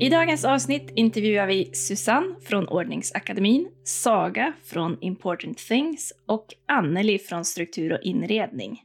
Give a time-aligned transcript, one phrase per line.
[0.00, 7.44] I dagens avsnitt intervjuar vi Susanne från Ordningsakademin, Saga från Important Things och Anneli från
[7.44, 8.82] Struktur och inredning.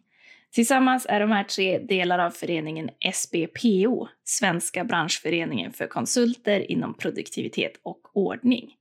[0.54, 7.74] Tillsammans är de här tre delar av föreningen SBPO, Svenska branschföreningen för konsulter inom produktivitet
[7.84, 8.74] och ordning.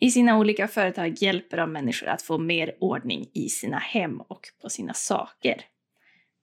[0.00, 4.40] I sina olika företag hjälper de människor att få mer ordning i sina hem och
[4.62, 5.60] på sina saker.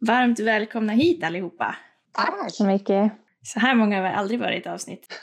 [0.08, 1.76] Varmt välkomna hit allihopa!
[2.12, 3.23] Tack så mycket!
[3.44, 5.22] Så här många har vi aldrig varit i avsnitt.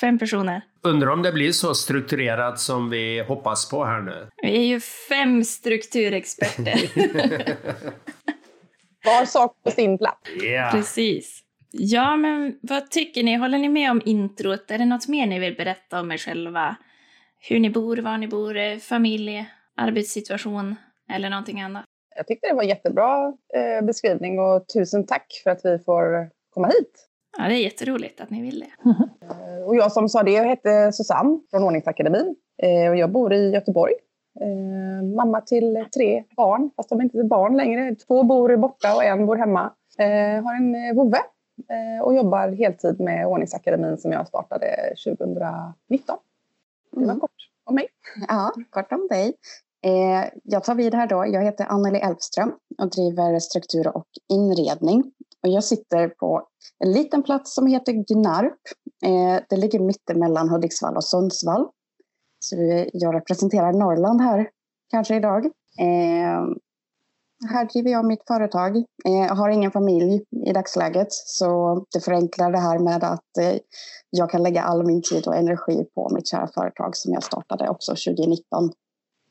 [0.00, 0.62] Fem personer.
[0.82, 4.28] Undrar om det blir så strukturerat som vi hoppas på här nu.
[4.42, 6.90] Vi är ju fem strukturexperter.
[9.04, 10.30] Var sak på sin plats.
[10.42, 10.72] Yeah.
[10.72, 11.42] Precis.
[11.72, 13.36] Ja, men vad tycker ni?
[13.36, 14.70] Håller ni med om introt?
[14.70, 16.76] Är det något mer ni vill berätta om er själva?
[17.48, 20.76] Hur ni bor, var ni bor, familj, arbetssituation
[21.12, 21.84] eller någonting annat?
[22.16, 26.30] Jag tyckte det var en jättebra eh, beskrivning och tusen tack för att vi får
[26.50, 27.08] komma hit.
[27.38, 28.90] Ja, det är jätteroligt att ni vill det.
[29.30, 32.36] Eh, och jag som sa det, jag heter Susanne från Ordningsakademin
[32.90, 33.92] och jag bor i Göteborg.
[34.40, 37.94] Eh, mamma till tre barn, fast de är inte barn längre.
[37.94, 39.72] Två bor borta och en bor hemma.
[39.98, 41.18] Eh, har en vovve
[42.02, 44.66] och jobbar heltid med Ordningsakademin som jag startade
[45.04, 46.16] 2019.
[46.92, 47.20] Det var mm.
[47.20, 47.30] kort
[47.64, 47.86] om mig.
[48.28, 49.34] Ja, kort om dig.
[50.42, 51.26] Jag tar vid här då.
[51.26, 55.12] Jag heter Anneli Elfström och driver struktur och inredning.
[55.46, 56.42] Och jag sitter på
[56.84, 58.58] en liten plats som heter Gnarp.
[59.04, 61.68] Eh, det ligger mittemellan Hudiksvall och Sundsvall.
[62.38, 62.56] Så
[62.92, 64.50] jag representerar Norrland här
[64.90, 65.44] kanske idag.
[65.80, 66.44] Eh,
[67.50, 68.76] här driver jag mitt företag.
[68.76, 73.58] Eh, jag har ingen familj i dagsläget så det förenklar det här med att eh,
[74.10, 77.68] jag kan lägga all min tid och energi på mitt kära företag som jag startade
[77.68, 78.70] också 2019.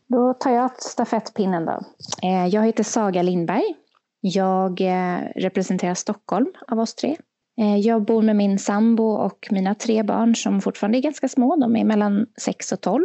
[0.08, 1.80] Då tar jag stafettpinnen då.
[2.24, 3.85] Eh, jag heter Saga Lindberg.
[4.28, 7.18] Jag eh, representerar Stockholm av oss tre.
[7.62, 11.56] Eh, jag bor med min sambo och mina tre barn som fortfarande är ganska små.
[11.56, 13.04] De är mellan 6 och 12.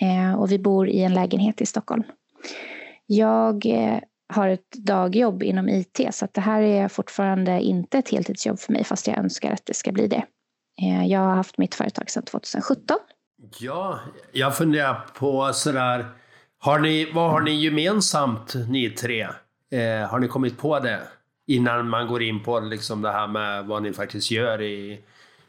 [0.00, 2.02] Eh, och vi bor i en lägenhet i Stockholm.
[3.06, 3.66] Jag
[4.34, 8.72] har ett dagjobb inom IT så att det här är fortfarande inte ett heltidsjobb för
[8.72, 10.24] mig fast jag önskar att det ska bli det.
[11.06, 12.96] Jag har haft mitt företag sedan 2017.
[13.60, 14.00] Ja,
[14.32, 16.06] jag funderar på sådär,
[16.58, 19.28] har ni, vad har ni gemensamt ni tre?
[19.72, 21.00] Eh, har ni kommit på det?
[21.46, 25.00] innan man går in på liksom det här med vad ni faktiskt gör i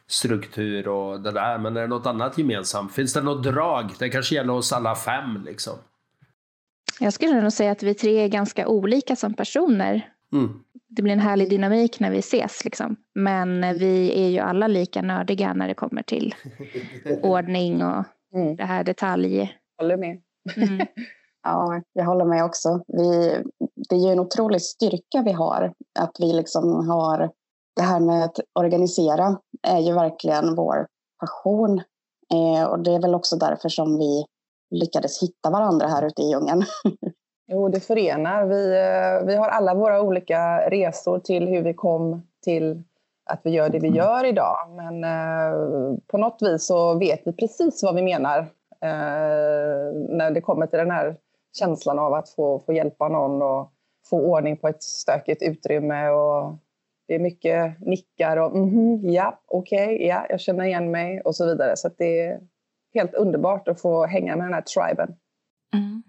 [0.08, 1.58] struktur och det där.
[1.58, 2.94] Men är det något annat gemensamt?
[2.94, 3.90] Finns det något drag?
[4.00, 5.74] Det kanske gäller oss alla fem liksom.
[7.00, 10.10] Jag skulle nog säga att vi tre är ganska olika som personer.
[10.34, 10.60] Mm.
[10.88, 12.96] Det blir en härlig dynamik när vi ses liksom.
[13.16, 16.36] Men vi är ju alla lika nördiga när det kommer till
[17.22, 18.06] ordning och
[18.36, 18.56] mm.
[18.56, 19.58] det här detalj.
[19.78, 20.22] Håller med.
[20.56, 20.88] Mm.
[21.44, 22.84] Ja, jag håller med också.
[22.88, 23.38] Vi,
[23.90, 25.74] det är ju en otrolig styrka vi har.
[26.00, 27.32] Att vi liksom har
[27.76, 30.88] det här med att organisera är ju verkligen vår
[31.20, 31.82] passion.
[32.34, 34.26] Eh, och det är väl också därför som vi
[34.72, 36.64] lyckades hitta varandra här ute i djungeln.
[37.48, 38.46] Jo, det förenar.
[38.46, 42.84] Vi, eh, vi har alla våra olika resor till hur vi kom till
[43.26, 44.58] att vi gör det vi gör idag.
[44.70, 48.40] Men eh, på något vis så vet vi precis vad vi menar
[48.82, 51.18] eh, när det kommer till den här
[51.54, 53.72] känslan av att få, få hjälpa någon och
[54.10, 56.10] få ordning på ett stökigt utrymme.
[56.10, 56.56] Och
[57.08, 61.22] det är mycket nickar och mm -hmm, ja, okej, okay, ja, jag känner igen mig
[61.22, 61.78] och så vidare.
[61.78, 62.40] Så det är
[62.94, 65.16] helt underbart att få hänga med den här triben.
[65.74, 66.04] Mm.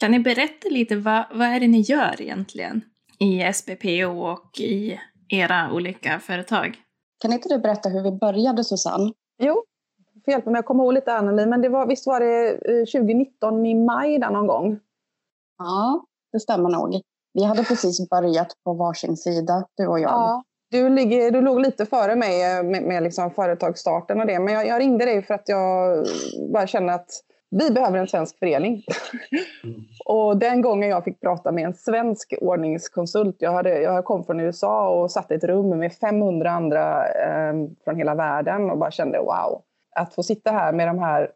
[0.00, 2.80] Kan ni berätta lite, vad, vad är det ni gör egentligen
[3.18, 6.76] i SBPO och i era olika företag?
[7.20, 9.12] Kan inte du berätta hur vi började, Susanne?
[9.42, 9.64] Jo,
[10.28, 13.64] får hjälpa mig att komma ihåg lite Anneli, men det var, visst var det 2019
[13.64, 14.78] eh, i maj där någon gång?
[15.58, 17.00] Ja, det stämmer nog.
[17.34, 20.10] Vi hade precis börjat på varsin sida, du och jag.
[20.10, 24.38] Ja, du, ligger, du låg lite före mig eh, med, med liksom företagsstarten och det,
[24.38, 26.04] men jag, jag, ringde dig för att jag
[26.52, 27.10] bara kände att
[27.50, 28.82] vi behöver en svensk förening.
[29.64, 29.80] Mm.
[30.04, 34.40] och den gången jag fick prata med en svensk ordningskonsult, jag, hade, jag kom från
[34.40, 37.54] USA och satt i ett rum med 500 andra eh,
[37.84, 39.62] från hela världen och bara kände wow,
[39.98, 41.30] att få sitta här med de här,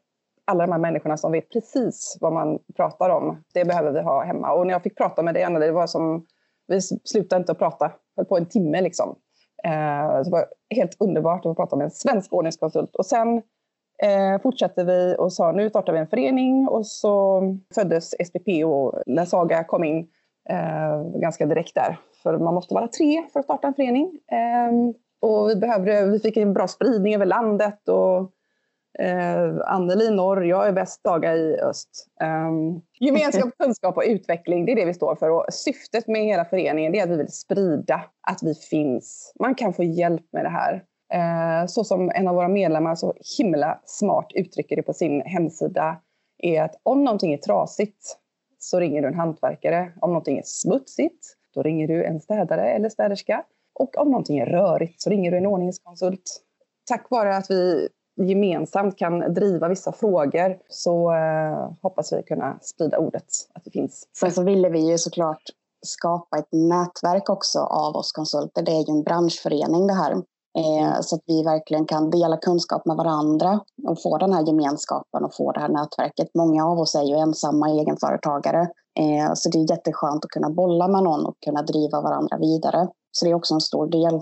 [0.44, 4.24] alla de här människorna som vet precis vad man pratar om, det behöver vi ha
[4.24, 4.52] hemma.
[4.52, 6.26] Och när jag fick prata med dig, Anna, det var som,
[6.66, 9.16] vi slutade inte att prata, höll på en timme liksom.
[9.64, 12.96] Eh, det var helt underbart att få prata med en svensk ordningskonsult.
[12.96, 13.42] Och sen
[14.02, 17.42] eh, fortsatte vi och sa nu startar vi en förening och så
[17.74, 20.08] föddes SPP och när Saga kom in
[20.50, 21.98] eh, ganska direkt där.
[22.22, 24.18] För man måste vara tre för att starta en förening.
[24.32, 28.30] Eh, och vi, behövde, vi fick en bra spridning över landet och
[28.98, 32.06] Eh, Anneli norr, jag är bäst daga i öst.
[32.48, 35.30] Um, gemenskap, kunskap och utveckling, det är det vi står för.
[35.30, 39.32] Och syftet med hela föreningen är att vi vill sprida att vi finns.
[39.40, 40.84] Man kan få hjälp med det här.
[41.12, 45.96] Eh, så som en av våra medlemmar så himla smart uttrycker det på sin hemsida
[46.38, 48.16] är att om någonting är trasigt
[48.58, 49.92] så ringer du en hantverkare.
[50.00, 53.44] Om någonting är smutsigt, då ringer du en städare eller städerska.
[53.74, 56.42] Och om någonting är rörigt så ringer du en ordningskonsult.
[56.84, 62.98] Tack vare att vi gemensamt kan driva vissa frågor så eh, hoppas vi kunna sprida
[62.98, 64.08] ordet att det finns.
[64.20, 65.42] Sen så ville vi ju såklart
[65.86, 68.62] skapa ett nätverk också av oss konsulter.
[68.62, 70.12] Det är ju en branschförening det här.
[70.58, 75.24] Eh, så att vi verkligen kan dela kunskap med varandra och få den här gemenskapen
[75.24, 76.28] och få det här nätverket.
[76.34, 78.60] Många av oss är ju ensamma egenföretagare.
[79.00, 82.88] Eh, så det är jätteskönt att kunna bolla med någon och kunna driva varandra vidare.
[83.12, 84.14] Så det är också en stor del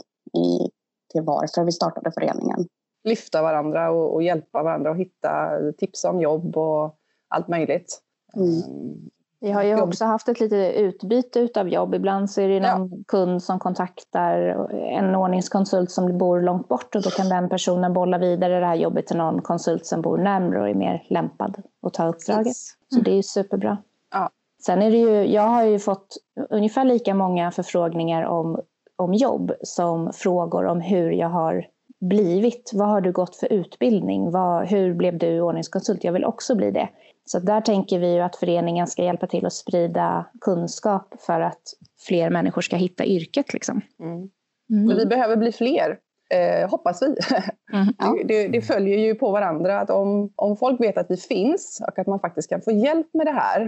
[0.45, 0.71] i,
[1.13, 2.67] till varför vi startade föreningen
[3.05, 6.97] lyfta varandra och, och, hjälpa varandra och hitta tips om jobb och
[7.29, 8.01] allt möjligt.
[8.37, 8.49] Mm.
[8.49, 9.11] Ehm,
[9.41, 9.89] vi har ju jobb.
[9.89, 11.95] också haft ett litet utbyte av jobb.
[11.95, 12.97] Ibland så är det någon ja.
[13.09, 14.37] kund som kontaktar
[14.73, 18.75] en ordningskonsult som bor långt bort och då kan den personen bolla vidare det här
[18.75, 22.47] jobbet till någon konsult som bor närmare och är mer lämpad att ta uppdraget.
[22.47, 22.55] Mm.
[22.95, 23.79] Så det är ju superbra.
[24.13, 24.31] Ja.
[24.67, 26.17] Sen är det ju, jag har ju fått
[26.51, 28.61] ungefär lika många förfrågningar om,
[28.97, 31.67] om jobb som frågor om hur jag har
[32.01, 32.71] blivit?
[32.75, 34.31] Vad har du gått för utbildning?
[34.31, 36.05] Vad, hur blev du ordningskonsult?
[36.05, 36.89] Jag vill också bli det.
[37.25, 41.63] Så där tänker vi ju att föreningen ska hjälpa till att sprida kunskap för att
[42.07, 43.53] fler människor ska hitta yrket.
[43.53, 43.81] Liksom.
[44.01, 44.31] Mm.
[44.71, 44.97] Mm.
[44.97, 45.99] Vi behöver bli fler,
[46.35, 47.07] eh, hoppas vi.
[47.07, 47.95] Mm.
[47.99, 48.17] Ja.
[48.25, 49.81] Det, det, följer ju på varandra.
[49.81, 53.07] att om, om folk vet att vi finns och att man faktiskt kan få hjälp
[53.13, 53.63] med det här.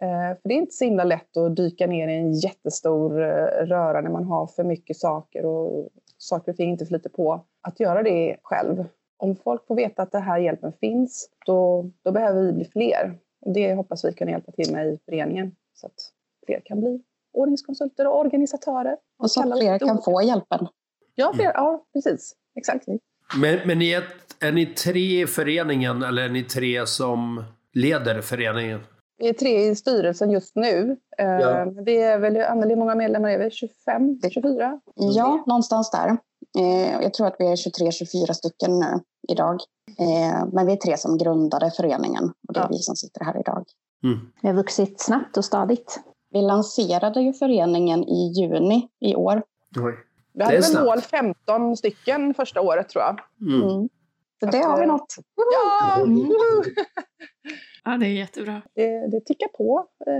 [0.00, 3.66] Eh, för det är inte så himla lätt att dyka ner i en jättestor eh,
[3.66, 5.88] röra när man har för mycket saker och
[6.22, 8.84] saker och ting inte flyter på, att göra det själv.
[9.16, 13.18] Om folk får veta att den här hjälpen finns, då, då behöver vi bli fler.
[13.54, 16.12] Det hoppas vi kunna hjälpa till med i föreningen så att
[16.46, 17.02] fler kan bli
[17.32, 18.96] ordningskonsulter och organisatörer.
[19.18, 20.66] Och så att fler kan få hjälpen.
[21.14, 22.34] Ja, fler, ja precis.
[22.54, 22.86] Exakt.
[23.40, 24.04] Men, men ni är,
[24.40, 28.80] är ni tre i föreningen eller är ni tre som leder föreningen?
[29.22, 30.96] Vi är tre i styrelsen just nu.
[31.16, 31.66] Ja.
[31.84, 33.50] Vi är väl, Anneli, hur många medlemmar är vi?
[33.50, 34.80] 25, 24?
[34.94, 36.08] Ja, någonstans där.
[36.58, 39.60] Eh, jag tror att vi är 23-24 stycken nu idag.
[39.98, 42.68] Eh, men vi är tre som grundade föreningen och det är ja.
[42.70, 43.64] vi som sitter här idag.
[44.04, 44.18] Mm.
[44.42, 46.00] Vi har vuxit snabbt och stadigt.
[46.30, 49.42] Vi lanserade ju föreningen i juni i år.
[49.76, 49.94] Oj.
[50.34, 53.20] Vi hade väl mål 15 stycken första året tror jag.
[53.40, 53.70] Mm.
[53.70, 53.88] Mm.
[54.40, 55.14] Så det har vi nått.
[55.36, 56.06] Ja!
[57.84, 58.62] Ja, det är jättebra.
[58.74, 59.86] Det, det tickar på.
[60.06, 60.12] Eh,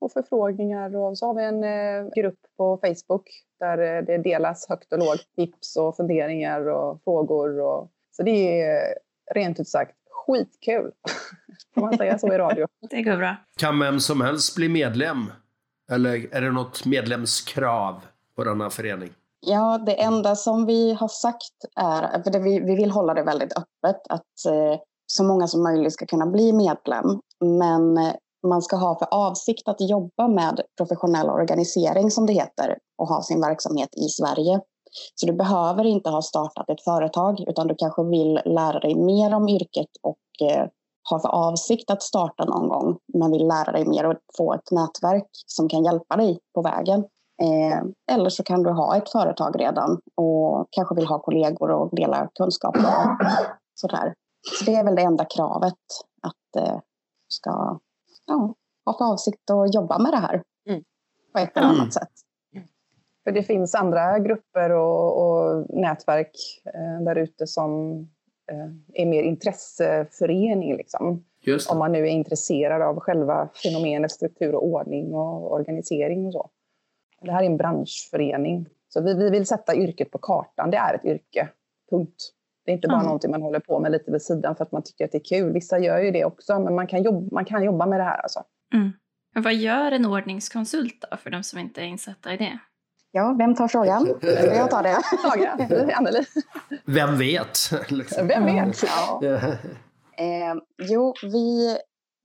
[0.00, 4.68] och förfrågningar och så har vi en eh, grupp på Facebook där eh, det delas
[4.68, 7.60] högt och lågt tips och funderingar och frågor.
[7.60, 8.94] Och, så det är
[9.34, 10.90] rent ut sagt skitkul.
[11.74, 12.66] Får man säga så i radio?
[12.90, 13.36] Det går bra.
[13.56, 15.32] Kan vem som helst bli medlem?
[15.90, 18.00] Eller är det något medlemskrav
[18.36, 19.10] på denna förening?
[19.40, 23.22] Ja, det enda som vi har sagt är, för det, vi, vi vill hålla det
[23.22, 24.80] väldigt öppet, att eh,
[25.12, 27.20] så många som möjligt ska kunna bli medlem.
[27.40, 28.12] Men eh,
[28.46, 33.22] man ska ha för avsikt att jobba med professionell organisering som det heter och ha
[33.22, 34.60] sin verksamhet i Sverige.
[35.14, 39.34] Så du behöver inte ha startat ett företag utan du kanske vill lära dig mer
[39.34, 40.66] om yrket och eh,
[41.10, 44.70] har för avsikt att starta någon gång men vill lära dig mer och få ett
[44.70, 47.04] nätverk som kan hjälpa dig på vägen.
[47.42, 51.96] Eh, eller så kan du ha ett företag redan och kanske vill ha kollegor och
[51.96, 52.76] dela kunskap.
[53.74, 54.14] Sådär.
[54.42, 55.74] Så det är väl det enda kravet,
[56.22, 56.80] att eh,
[57.28, 57.80] ska
[58.26, 58.54] ja,
[58.84, 60.84] ha för avsikt att jobba med det här mm.
[61.32, 61.90] på ett eller annat mm.
[61.90, 62.12] sätt.
[63.24, 66.32] För det finns andra grupper och, och nätverk
[66.64, 68.00] eh, där ute som
[68.52, 70.76] eh, är mer intresseförening.
[70.76, 71.24] Liksom.
[71.70, 76.50] Om man nu är intresserad av själva fenomenet struktur och ordning och organisering och så.
[77.20, 78.66] Det här är en branschförening.
[78.88, 80.70] Så vi, vi vill sätta yrket på kartan.
[80.70, 81.48] Det är ett yrke.
[81.90, 82.32] Punkt.
[82.68, 83.06] Det är inte bara mm.
[83.06, 85.24] någonting man håller på med lite vid sidan för att man tycker att det är
[85.24, 85.52] kul.
[85.52, 88.18] Vissa gör ju det också, men man kan jobba, man kan jobba med det här.
[88.18, 88.42] Alltså.
[88.74, 88.92] Mm.
[89.34, 92.58] Men vad gör en ordningskonsult då, för de som inte är insatta i det?
[93.10, 94.06] Ja, vem tar frågan?
[94.54, 95.94] Jag tar det.
[95.94, 96.24] Anneli.
[96.84, 97.58] Vem vet?
[98.22, 98.82] Vem vet?
[98.82, 99.20] Ja.
[100.18, 101.76] Eh, jo, vi,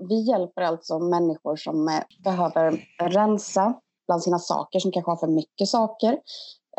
[0.10, 3.74] vi hjälper alltså människor som eh, behöver rensa
[4.08, 6.18] bland sina saker, som kanske har för mycket saker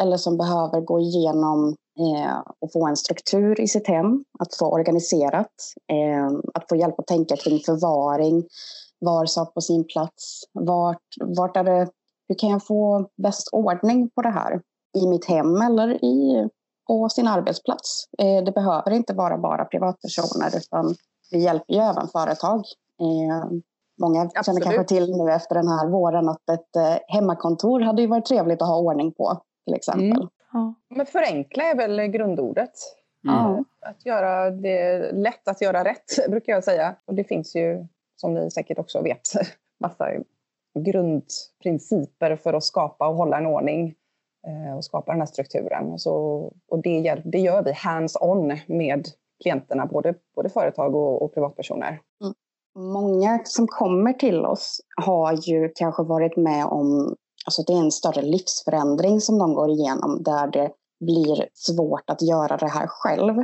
[0.03, 4.67] eller som behöver gå igenom Eh, och få en struktur i sitt hem, att få
[4.67, 5.53] organiserat,
[5.93, 8.45] eh, att få hjälp att tänka kring förvaring,
[8.99, 11.89] var sak på sin plats, vart, vart är det,
[12.29, 14.61] hur kan jag få bäst ordning på det här
[14.97, 16.49] i mitt hem eller i,
[16.89, 18.05] på sin arbetsplats.
[18.19, 20.95] Eh, det behöver inte vara bara privatpersoner utan
[21.31, 22.65] vi hjälper ju även företag.
[23.01, 23.51] Eh,
[24.01, 24.45] många Absolut.
[24.45, 28.27] känner kanske till nu efter den här våren att ett eh, hemmakontor hade ju varit
[28.27, 30.11] trevligt att ha ordning på till exempel.
[30.11, 30.29] Mm.
[30.55, 30.75] Ja.
[30.89, 32.73] Men förenkla är väl grundordet.
[33.29, 33.65] Mm.
[33.81, 36.97] Att göra det lätt att göra rätt, brukar jag säga.
[37.05, 39.21] Och det finns ju, som ni säkert också vet,
[39.81, 40.11] massa
[40.79, 43.95] grundprinciper för att skapa och hålla en ordning
[44.47, 45.99] eh, och skapa den här strukturen.
[45.99, 46.13] Så,
[46.69, 49.09] och det, det gör vi hands-on med
[49.43, 52.01] klienterna, både, både företag och, och privatpersoner.
[52.23, 52.35] Mm.
[52.93, 57.93] Många som kommer till oss har ju kanske varit med om Alltså det är en
[57.93, 60.71] större livsförändring som de går igenom där det
[61.01, 63.39] blir svårt att göra det här själv.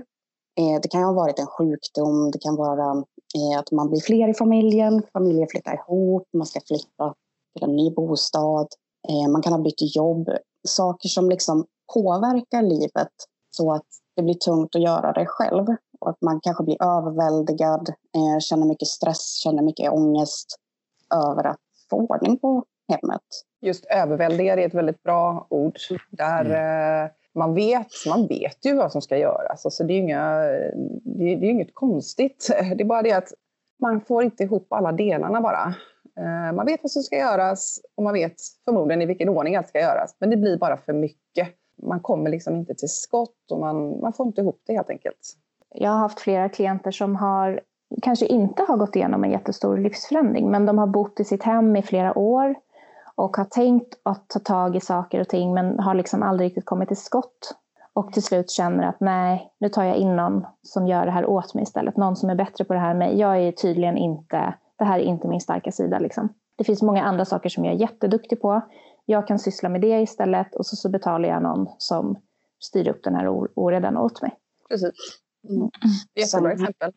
[0.58, 2.90] Eh, det kan ha varit en sjukdom, det kan vara
[3.36, 7.14] eh, att man blir fler i familjen, familjen flyttar ihop, man ska flytta
[7.54, 8.66] till en ny bostad,
[9.08, 10.28] eh, man kan ha bytt jobb.
[10.68, 13.12] Saker som liksom påverkar livet
[13.50, 15.66] så att det blir tungt att göra det själv.
[16.00, 20.56] Och att man kanske blir överväldigad, eh, känner mycket stress, känner mycket ångest
[21.14, 23.22] över att få ordning på hemmet
[23.60, 25.76] just överväldigad är ett väldigt bra ord.
[26.10, 27.04] Där mm.
[27.04, 29.64] eh, man, vet, man vet ju vad som ska göras.
[29.64, 30.40] Alltså det, är inga,
[31.04, 32.50] det, det är inget konstigt.
[32.76, 33.32] Det är bara det att
[33.80, 35.74] man får inte ihop alla delarna bara.
[36.18, 39.68] Eh, man vet vad som ska göras och man vet förmodligen i vilken ordning allt
[39.68, 40.16] ska göras.
[40.18, 41.48] Men det blir bara för mycket.
[41.82, 45.36] Man kommer liksom inte till skott och man, man får inte ihop det helt enkelt.
[45.74, 47.60] Jag har haft flera klienter som har
[48.02, 51.76] kanske inte har gått igenom en jättestor livsförändring men de har bott i sitt hem
[51.76, 52.54] i flera år
[53.20, 56.64] och har tänkt att ta tag i saker och ting men har liksom aldrig riktigt
[56.64, 57.54] kommit till skott.
[57.92, 61.26] Och till slut känner att nej, nu tar jag in någon som gör det här
[61.26, 61.96] åt mig istället.
[61.96, 63.18] Någon som är bättre på det här än mig.
[63.18, 66.28] Jag är tydligen inte, det här är inte min starka sida liksom.
[66.56, 68.60] Det finns många andra saker som jag är jätteduktig på.
[69.04, 72.16] Jag kan syssla med det istället och så, så betalar jag någon som
[72.58, 74.36] styr upp den här oredan åt mig.
[74.68, 74.92] Precis.
[75.48, 75.70] Mm.
[76.14, 76.92] Jättebra exempel.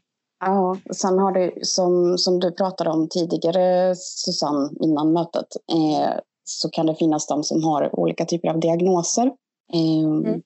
[0.46, 6.70] Ja, sen har du som, som du pratade om tidigare Susanne innan mötet eh, så
[6.70, 9.26] kan det finnas de som har olika typer av diagnoser
[9.74, 10.42] eh, mm.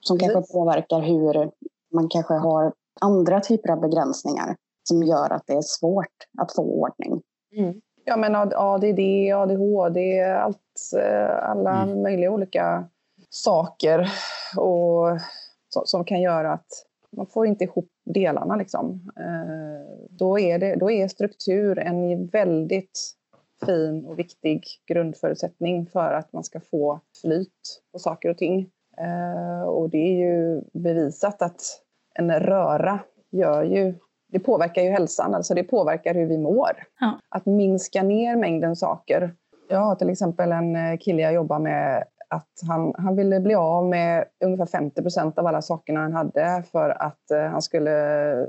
[0.00, 0.52] som kanske Precis.
[0.52, 1.50] påverkar hur
[1.94, 4.56] man kanske har andra typer av begränsningar
[4.88, 7.22] som gör att det är svårt att få ordning.
[7.56, 7.74] Mm.
[8.04, 9.00] Ja, men ADD,
[9.34, 10.56] ADHD, allt,
[10.96, 12.02] eh, alla mm.
[12.02, 12.88] möjliga olika
[13.30, 14.08] saker
[14.56, 15.18] och,
[15.84, 16.66] som kan göra att
[17.16, 18.56] man får inte ihop delarna.
[18.56, 19.10] Liksom.
[19.16, 23.14] Eh, då, är det, då är struktur en väldigt
[23.66, 28.70] fin och viktig grundförutsättning för att man ska få flyt på saker och ting.
[28.98, 31.62] Eh, och det är ju bevisat att
[32.14, 33.00] en röra
[33.30, 33.94] gör ju
[34.32, 36.70] det påverkar ju hälsan, alltså det påverkar hur vi mår.
[37.00, 37.20] Ja.
[37.28, 39.34] Att minska ner mängden saker.
[39.68, 43.88] Jag har till exempel en kille jag jobbar med att han, han ville bli av
[43.88, 48.46] med ungefär 50 procent av alla sakerna han hade för att eh, han skulle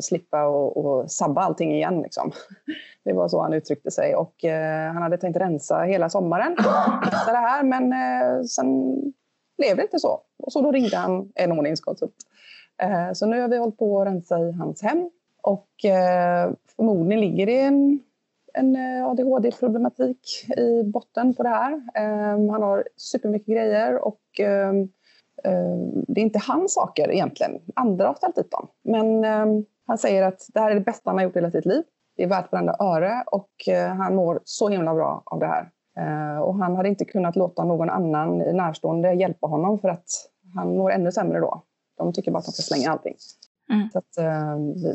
[0.00, 2.02] slippa och, och sabba allting igen.
[2.02, 2.32] Liksom.
[3.04, 4.14] Det var så han uttryckte sig.
[4.14, 6.56] Och, eh, han hade tänkt rensa hela sommaren.
[7.26, 8.96] det här, men eh, sen
[9.58, 10.20] blev det inte så.
[10.38, 12.14] Och så då ringde han en ordningskonsult.
[12.82, 15.10] Eh, så nu har vi hållit på att rensa i hans hem.
[15.42, 18.00] Och eh, förmodligen ligger det en
[18.56, 21.72] en eh, ADHD-problematik i botten på det här.
[21.94, 24.88] Ehm, han har supermycket grejer och ehm,
[25.44, 27.60] ehm, det är inte hans saker egentligen.
[27.74, 28.68] Andra har ställt dit dem.
[28.84, 29.24] Men
[29.86, 31.82] han säger att det här är det bästa han har gjort i hela sitt liv.
[32.16, 35.70] Det är värt varenda öre och eh, han mår så himla bra av det här.
[36.42, 40.06] Och han hade inte kunnat låta någon annan närstående hjälpa honom för att
[40.54, 41.62] han mår ännu sämre då.
[41.96, 43.14] De tycker bara att de ska slänga allting.
[43.72, 43.88] Mm.
[43.92, 44.18] Så att,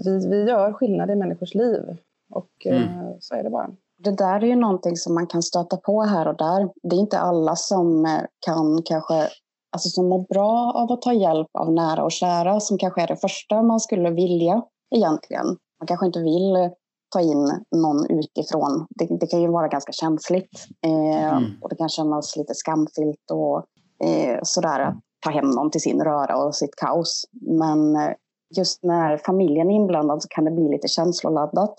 [0.06, 1.98] vi, vi gör skillnad i människors liv.
[2.32, 2.84] Och mm.
[2.84, 3.70] Eh, så är det bara.
[4.04, 6.70] Det där är ju någonting som man kan stöta på här och där.
[6.84, 9.28] Det är inte alla som eh, kan kanske,
[9.72, 13.08] alltså som mår bra av att ta hjälp av nära och kära, som kanske är
[13.08, 14.62] det första man skulle vilja
[14.96, 15.46] egentligen.
[15.80, 16.70] Man kanske inte vill
[17.12, 18.88] ta in någon utifrån.
[18.90, 21.52] Det, det kan ju vara ganska känsligt eh, mm.
[21.62, 23.66] och det kan kännas lite skamfyllt och
[24.08, 24.96] eh, sådär att
[25.26, 27.26] ta hem någon till sin röra och sitt kaos.
[27.42, 28.12] Men eh,
[28.58, 31.76] just när familjen är inblandad så kan det bli lite känsloladdat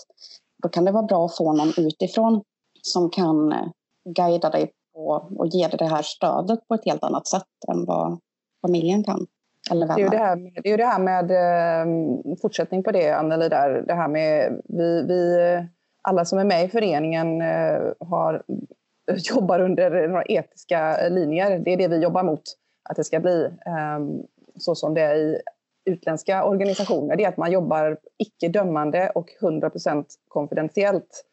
[0.62, 2.42] då kan det vara bra att få någon utifrån
[2.82, 3.68] som kan eh,
[4.04, 7.84] guida dig på och ge dig det här stödet på ett helt annat sätt än
[7.84, 8.18] vad
[8.66, 9.26] familjen kan.
[9.70, 13.10] Eller det, är ju det, här, det är det här med, eh, fortsättning på det
[13.10, 15.38] Anneli, där, det här med vi, vi,
[16.02, 18.42] alla som är med i föreningen eh, har,
[19.34, 21.58] jobbar under några etiska linjer.
[21.58, 22.42] Det är det vi jobbar mot
[22.82, 23.50] att det ska bli.
[24.58, 25.40] så som det är i
[25.84, 31.24] utländska organisationer, det är att man jobbar icke-dömande och 100% konfidentiellt.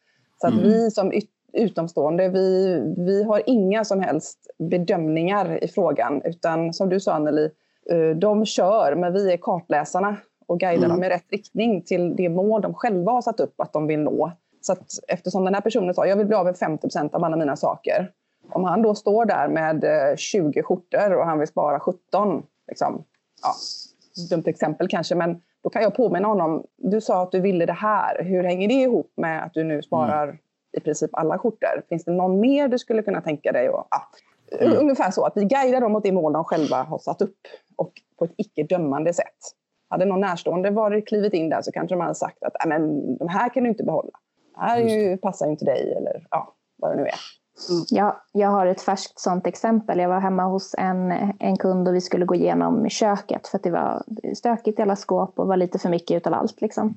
[0.41, 0.63] Så att mm.
[0.63, 1.11] vi som
[1.53, 6.21] utomstående, vi, vi har inga som helst bedömningar i frågan.
[6.25, 7.51] Utan som du sa Anneli,
[7.89, 10.15] eh, de kör, men vi är kartläsarna
[10.47, 10.89] och guidar mm.
[10.89, 13.99] dem i rätt riktning till det mål de själva har satt upp att de vill
[13.99, 14.31] nå.
[14.61, 17.35] Så att eftersom den här personen sa jag vill bli av med 50% av alla
[17.35, 18.11] mina saker.
[18.51, 19.85] Om han då står där med
[20.19, 23.03] 20 eh, skjortor och han vill spara 17, liksom,
[23.41, 23.53] ja,
[24.29, 26.63] dumt exempel kanske, men då kan jag påminna honom.
[26.77, 28.23] Du sa att du ville det här.
[28.23, 30.37] Hur hänger det ihop med att du nu sparar mm.
[30.77, 31.83] i princip alla skjortor?
[31.89, 33.69] Finns det någon mer du skulle kunna tänka dig?
[33.69, 34.09] Och, ja.
[34.59, 34.77] mm.
[34.77, 37.37] Ungefär så, att vi guidar dem mot det mål de själva har satt upp
[37.75, 39.37] och på ett icke-dömande sätt.
[39.89, 43.27] Hade någon närstående varit klivit in där så kanske de hade sagt att men, de
[43.27, 44.11] här kan du inte behålla.
[44.55, 47.38] Det här ju, passar inte dig eller ja, vad det nu är.
[47.69, 47.85] Mm.
[47.89, 49.99] Jag, jag har ett färskt sånt exempel.
[49.99, 53.63] Jag var hemma hos en, en kund och vi skulle gå igenom köket för att
[53.63, 54.03] det var
[54.35, 56.61] stökigt i alla skåp och var lite för mycket utav allt.
[56.61, 56.95] Liksom.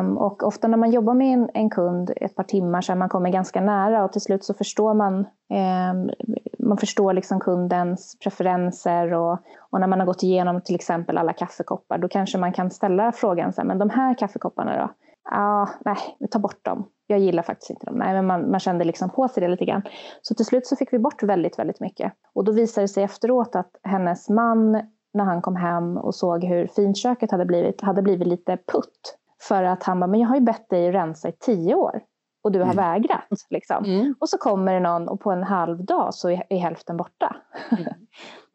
[0.00, 2.96] Um, och ofta när man jobbar med en, en, kund ett par timmar så är
[2.96, 6.10] man kommer ganska nära och till slut så förstår man um,
[6.58, 9.38] man förstår liksom kundens preferenser och,
[9.70, 13.12] och, när man har gått igenom till exempel alla kaffekoppar då kanske man kan ställa
[13.12, 14.90] frågan så här, men de här kaffekopparna då?
[15.30, 16.84] ah, nej, vi tar bort dem.
[17.06, 17.94] Jag gillar faktiskt inte dem.
[17.94, 19.82] Nej, men man, man kände liksom på sig det lite grann.
[20.22, 22.12] Så till slut så fick vi bort väldigt, väldigt mycket.
[22.34, 24.72] Och då visade det sig efteråt att hennes man,
[25.14, 29.16] när han kom hem och såg hur fint köket hade blivit, hade blivit lite putt.
[29.48, 32.00] För att han bara, men jag har ju bett dig rensa i tio år
[32.46, 32.76] och du har mm.
[32.76, 33.28] vägrat.
[33.50, 33.84] Liksom.
[33.84, 34.14] Mm.
[34.20, 37.36] Och så kommer det någon och på en halv dag så är, är hälften borta.
[37.70, 37.84] Mm.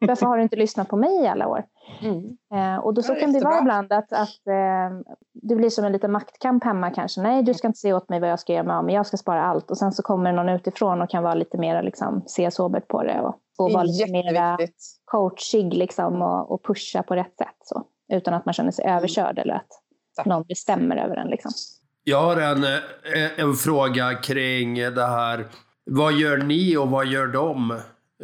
[0.00, 1.64] Varför har du inte lyssnat på mig i alla år?
[2.00, 2.36] Mm.
[2.54, 5.92] Eh, och då så kan det vara ibland att, att eh, det blir som en
[5.92, 7.20] liten maktkamp hemma kanske.
[7.20, 9.16] Nej, du ska inte se åt mig vad jag ska göra med, men jag ska
[9.16, 9.70] spara allt.
[9.70, 13.02] Och sen så kommer någon utifrån och kan vara lite mer liksom, se sobert på
[13.02, 14.58] det och, och vara lite mer
[15.04, 17.56] coachig liksom, och, och, pusha på rätt sätt.
[17.64, 18.96] Så, utan att man känner sig mm.
[18.96, 19.70] överkörd eller att
[20.16, 20.26] Tack.
[20.26, 21.28] någon bestämmer över en.
[21.28, 21.52] Liksom.
[22.04, 25.46] Jag har en, eh, en fråga kring det här.
[25.84, 27.70] Vad gör ni och vad gör de?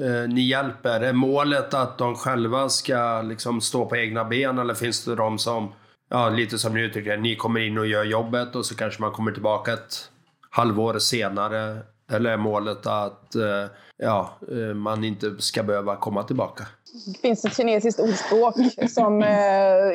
[0.00, 1.00] Eh, ni hjälper?
[1.00, 5.38] Är målet att de själva ska liksom stå på egna ben eller finns det de
[5.38, 5.72] som,
[6.10, 9.12] ja, lite som ni uttrycker ni kommer in och gör jobbet och så kanske man
[9.12, 10.10] kommer tillbaka ett
[10.50, 11.78] halvår senare?
[12.12, 14.38] Eller är målet att eh, ja,
[14.74, 16.66] man inte ska behöva komma tillbaka?
[16.92, 18.54] Det finns ett kinesiskt ordspråk
[18.90, 19.28] som, eh,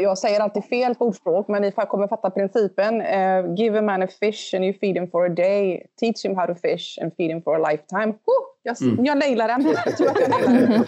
[0.04, 3.02] jag säger alltid fel på ordspråk, men ni kommer fatta principen.
[3.02, 5.88] Eh, give a man a fish and you feed him for a day.
[6.00, 8.10] Teach him how to fish and feed him for a lifetime.
[8.10, 9.06] Oh, jag, mm.
[9.06, 9.76] jag nailar den.
[9.86, 10.86] Jag tror att jag nailar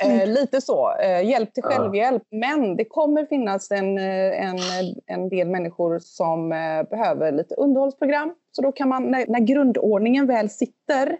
[0.00, 0.20] den.
[0.20, 0.94] eh, lite så.
[1.02, 2.22] Eh, hjälp till självhjälp.
[2.30, 4.58] Men det kommer finnas en, eh, en,
[5.06, 8.34] en del människor som eh, behöver lite underhållsprogram.
[8.52, 11.16] Så då kan man, när, när grundordningen väl sitter,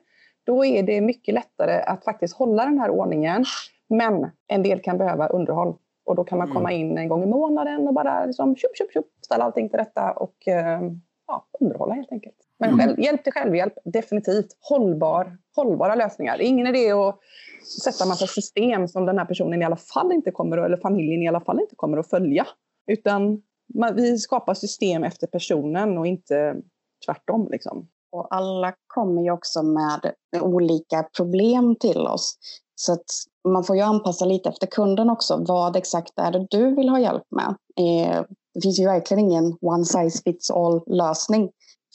[0.48, 3.44] då är det mycket lättare att faktiskt hålla den här ordningen.
[3.88, 6.80] Men en del kan behöva underhåll och då kan man komma mm.
[6.80, 10.12] in en gång i månaden och bara liksom, tjup, tjup, tjup, ställa allting till rätta
[10.12, 10.80] och eh,
[11.26, 12.36] ja, underhålla helt enkelt.
[12.58, 12.80] Men mm.
[12.80, 14.46] själv, hjälp till självhjälp, definitivt.
[14.60, 16.40] Hållbar, hållbara lösningar.
[16.40, 17.18] Ingen idé att
[17.84, 21.22] sätta massa system som den här personen i alla fall inte kommer att, eller familjen
[21.22, 22.46] i alla fall inte kommer att följa.
[22.86, 23.42] Utan
[23.74, 26.56] man, vi skapar system efter personen och inte
[27.06, 27.48] tvärtom.
[27.50, 27.88] Liksom.
[28.12, 32.34] Och alla kommer ju också med olika problem till oss.
[32.74, 33.06] Så att
[33.48, 35.44] man får ju anpassa lite efter kunden också.
[35.48, 37.54] Vad exakt är det du vill ha hjälp med?
[37.80, 41.50] Eh, det finns ju verkligen ingen one size fits all lösning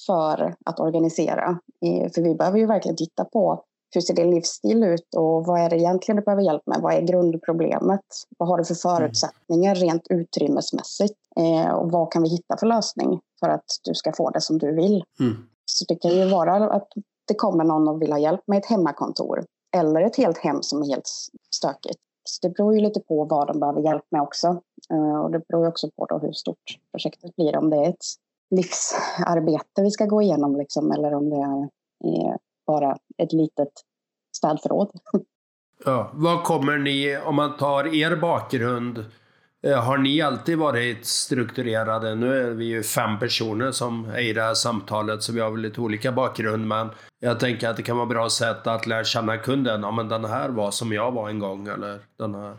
[0.05, 1.59] för att organisera.
[1.85, 5.59] Eh, för vi behöver ju verkligen titta på hur ser din livsstil ut och vad
[5.59, 6.79] är det egentligen du behöver hjälp med?
[6.81, 8.01] Vad är grundproblemet?
[8.37, 8.97] Vad har du för mm.
[8.97, 11.19] förutsättningar rent utrymmesmässigt?
[11.35, 14.57] Eh, och vad kan vi hitta för lösning för att du ska få det som
[14.57, 15.03] du vill?
[15.19, 15.35] Mm.
[15.65, 16.87] Så det kan ju vara att
[17.27, 19.45] det kommer någon och vill ha hjälp med ett hemmakontor
[19.75, 21.09] eller ett helt hem som är helt
[21.55, 21.99] stökigt.
[22.23, 24.47] Så det beror ju lite på vad de behöver hjälp med också.
[24.91, 27.57] Eh, och det beror ju också på hur stort projektet blir.
[27.57, 28.05] Om det är ett
[28.55, 33.71] livsarbete vi ska gå igenom liksom, eller om det är bara ett litet
[34.37, 34.91] städförråd.
[35.85, 39.05] Ja, vad kommer ni, om man tar er bakgrund,
[39.71, 42.15] har ni alltid varit strukturerade?
[42.15, 45.51] Nu är vi ju fem personer som är i det här samtalet, så vi har
[45.51, 49.03] väl lite olika bakgrund, men jag tänker att det kan vara bra sätt att lära
[49.03, 49.81] känna kunden.
[49.81, 52.57] Ja, men den här var som jag var en gång, eller den här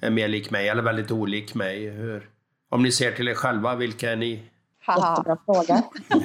[0.00, 1.88] är mer lik mig, eller väldigt olik mig.
[1.88, 2.28] Hur?
[2.70, 4.42] Om ni ser till er själva, vilka är ni?
[4.88, 5.82] Jättebra fråga.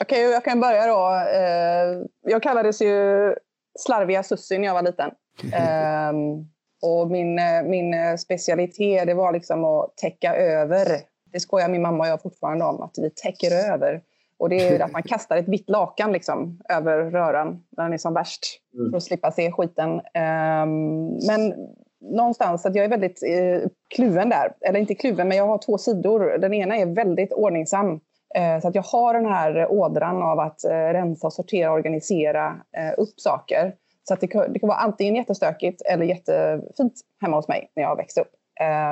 [0.00, 1.24] okay, jag kan börja då.
[1.34, 3.34] Eh, jag kallades ju
[3.78, 5.10] slarviga Sussi när jag var liten.
[6.82, 10.86] Och min, eh, min eh, specialitet det var liksom att täcka över.
[11.32, 14.02] Det skojar min mamma och jag fortfarande om, att vi täcker över.
[14.38, 17.98] Och det är att man kastar ett vitt lakan liksom, över röran när den är
[17.98, 18.40] som värst,
[18.74, 18.90] mm.
[18.90, 19.90] för att slippa se skiten.
[19.90, 21.54] Um, men
[22.00, 24.52] någonstans att jag är väldigt eh, kluven där.
[24.60, 26.38] Eller inte kluven, men jag har två sidor.
[26.38, 28.00] Den ena är väldigt ordningsam.
[28.34, 32.92] Eh, så att jag har den här ådran av att eh, rensa, sortera, organisera eh,
[32.96, 33.74] upp saker.
[34.10, 38.20] Så det, det kan vara antingen jättestökigt eller jättefint hemma hos mig när jag växte
[38.20, 38.32] upp.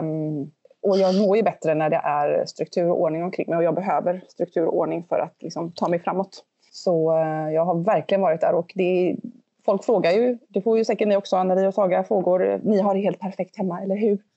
[0.02, 0.50] Um,
[0.82, 3.74] och jag mår ju bättre när det är struktur och ordning omkring mig och jag
[3.74, 6.44] behöver struktur och ordning för att liksom, ta mig framåt.
[6.72, 9.16] Så uh, jag har verkligen varit där och det,
[9.64, 12.60] folk frågar ju, det får ju säkert ni också, Anneli och Saga, frågor.
[12.62, 14.18] Ni har det helt perfekt hemma, eller hur?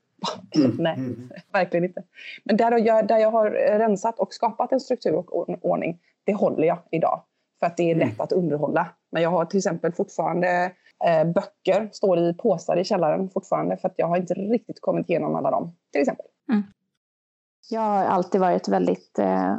[0.56, 0.76] Mm.
[0.80, 1.30] Nej, mm.
[1.52, 2.04] verkligen inte.
[2.44, 6.68] Men där jag, där jag har rensat och skapat en struktur och ordning, det håller
[6.68, 7.22] jag idag.
[7.62, 8.22] För att det är lätt mm.
[8.22, 8.88] att underhålla.
[9.12, 10.72] Men jag har till exempel fortfarande
[11.06, 13.78] eh, böcker, står i påsar i källaren fortfarande.
[13.78, 16.26] För att jag har inte riktigt kommit igenom alla dem, till exempel.
[16.50, 16.64] Mm.
[17.72, 19.52] Jag har alltid varit väldigt eh,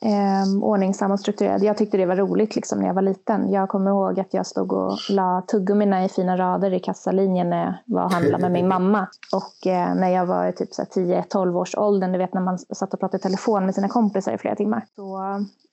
[0.00, 1.62] eh, ordningsam och strukturerad.
[1.62, 3.52] Jag tyckte det var roligt liksom, när jag var liten.
[3.52, 7.64] Jag kommer ihåg att jag stod och la tuggummina i fina rader i kassalinjen när
[7.64, 9.06] jag var och handlade med min mamma.
[9.32, 13.00] Och eh, när jag var typ 10-12 års åldern, du vet när man satt och
[13.00, 14.86] pratade i telefon med sina kompisar i flera timmar.
[14.96, 15.20] Så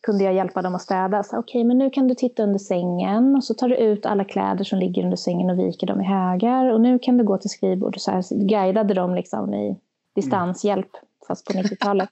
[0.02, 1.20] kunde jag hjälpa dem att städa.
[1.20, 4.24] Okej, okay, men nu kan du titta under sängen och så tar du ut alla
[4.24, 6.74] kläder som ligger under sängen och viker dem i högar.
[6.74, 8.02] Och nu kan du gå till skrivbordet.
[8.02, 9.78] Så här guidade dem liksom i
[10.15, 10.91] distanshjälp
[11.32, 12.10] fast på 90-talet.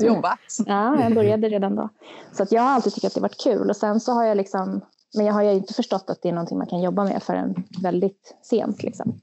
[0.00, 0.38] Jobbat!
[0.66, 1.88] Ja, jag började redan då.
[2.32, 3.70] Så att jag har alltid tyckt att det varit kul.
[3.70, 4.80] Och sen så har jag liksom,
[5.16, 7.54] men jag har ju inte förstått att det är någonting man kan jobba med förrän
[7.82, 8.82] väldigt sent.
[8.82, 9.20] Liksom.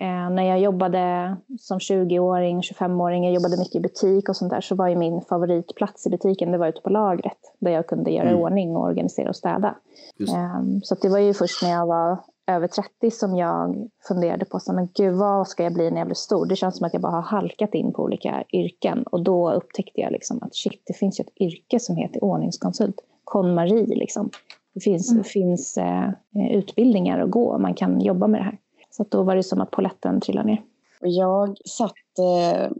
[0.00, 4.60] Eh, när jag jobbade som 20-åring, 25-åring, jag jobbade mycket i butik och sånt där,
[4.60, 8.10] så var ju min favoritplats i butiken, det var ute på lagret, där jag kunde
[8.10, 8.40] göra mm.
[8.40, 9.74] ordning och organisera och städa.
[10.20, 14.60] Eh, så det var ju först när jag var över 30 som jag funderade på,
[14.60, 16.46] så, men gud vad ska jag bli när jag blir stor?
[16.46, 19.02] Det känns som att jag bara har halkat in på olika yrken.
[19.02, 22.96] Och då upptäckte jag liksom att shit, det finns ju ett yrke som heter ordningskonsult.
[23.24, 24.30] KonMari liksom.
[24.74, 25.24] Det finns, mm.
[25.24, 26.10] finns eh,
[26.50, 28.58] utbildningar att gå, man kan jobba med det här.
[28.90, 30.62] Så då var det som att poletten trillade ner.
[31.00, 32.70] Jag satt eh,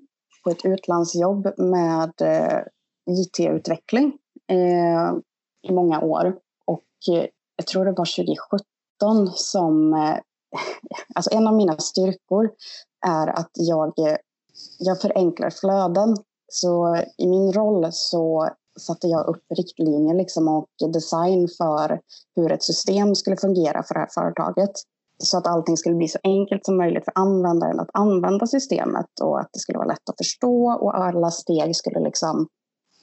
[0.45, 2.61] på ett utlandsjobb med eh,
[3.07, 4.13] IT-utveckling
[4.49, 5.13] eh,
[5.63, 6.37] i många år.
[6.65, 8.67] Och eh, jag tror det var 2017
[9.35, 9.95] som...
[9.95, 10.19] Eh,
[11.15, 12.51] alltså en av mina styrkor
[13.07, 13.93] är att jag,
[14.79, 16.17] jag förenklar flöden.
[16.49, 18.49] Så i min roll så
[18.81, 22.01] satte jag upp riktlinjer liksom och design för
[22.37, 24.71] hur ett system skulle fungera för det här företaget.
[25.19, 29.41] Så att allting skulle bli så enkelt som möjligt för användaren att använda systemet och
[29.41, 32.49] att det skulle vara lätt att förstå och alla steg skulle liksom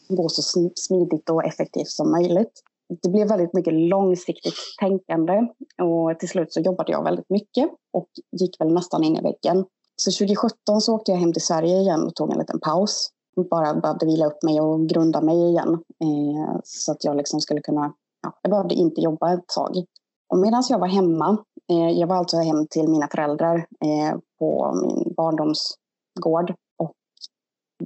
[0.09, 2.61] gå så smidigt och effektivt som möjligt
[3.01, 5.33] det blev väldigt mycket långsiktigt tänkande
[5.81, 9.65] och till slut så jobbade jag väldigt mycket och gick väl nästan in i väggen.
[9.95, 13.09] Så 2017 så åkte jag hem till Sverige igen och tog en liten paus.
[13.49, 17.61] Bara behövde vila upp mig och grunda mig igen eh, så att jag liksom skulle
[17.61, 19.85] kunna, ja, jag behövde inte jobba ett tag.
[20.29, 21.37] Och medan jag var hemma,
[21.71, 26.93] eh, jag var alltså hem till mina föräldrar eh, på min barndomsgård och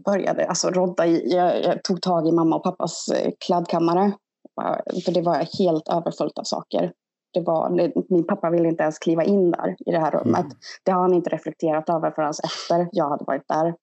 [0.05, 4.13] började alltså rodda i, jag, jag tog tag i mamma och pappas eh, kladdkammare
[5.05, 6.93] för det var helt överfullt av saker.
[7.33, 7.69] Det var,
[8.13, 10.45] min pappa ville inte ens kliva in där i det här rummet.
[10.45, 10.57] Mm.
[10.83, 13.75] Det har han inte reflekterat över förrän efter jag hade varit där.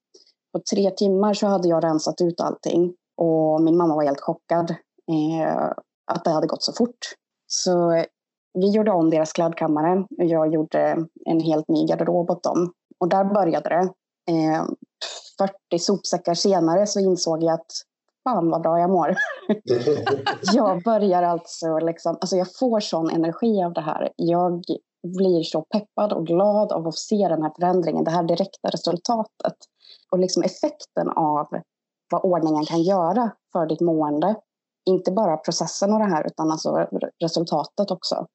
[0.52, 4.70] På tre timmar så hade jag rensat ut allting och min mamma var helt chockad
[5.10, 5.72] eh,
[6.06, 6.98] att det hade gått så fort.
[7.46, 8.04] Så
[8.54, 10.06] vi gjorde om deras klädkammare.
[10.08, 12.72] Jag gjorde en helt ny garderob åt dem.
[13.00, 13.92] Och där började det.
[14.32, 14.64] Eh,
[15.70, 17.72] 40 sopsäckar senare så insåg jag att
[18.24, 19.14] fan vad bra jag mår.
[20.54, 24.12] jag börjar alltså liksom, alltså jag får sån energi av det här.
[24.16, 24.62] Jag
[25.18, 29.56] blir så peppad och glad av att se den här förändringen, det här direkta resultatet.
[30.12, 31.46] Och liksom effekten av
[32.10, 34.34] vad ordningen kan göra för ditt mående.
[34.90, 36.86] Inte bara processen och det här, utan alltså
[37.24, 38.26] resultatet också.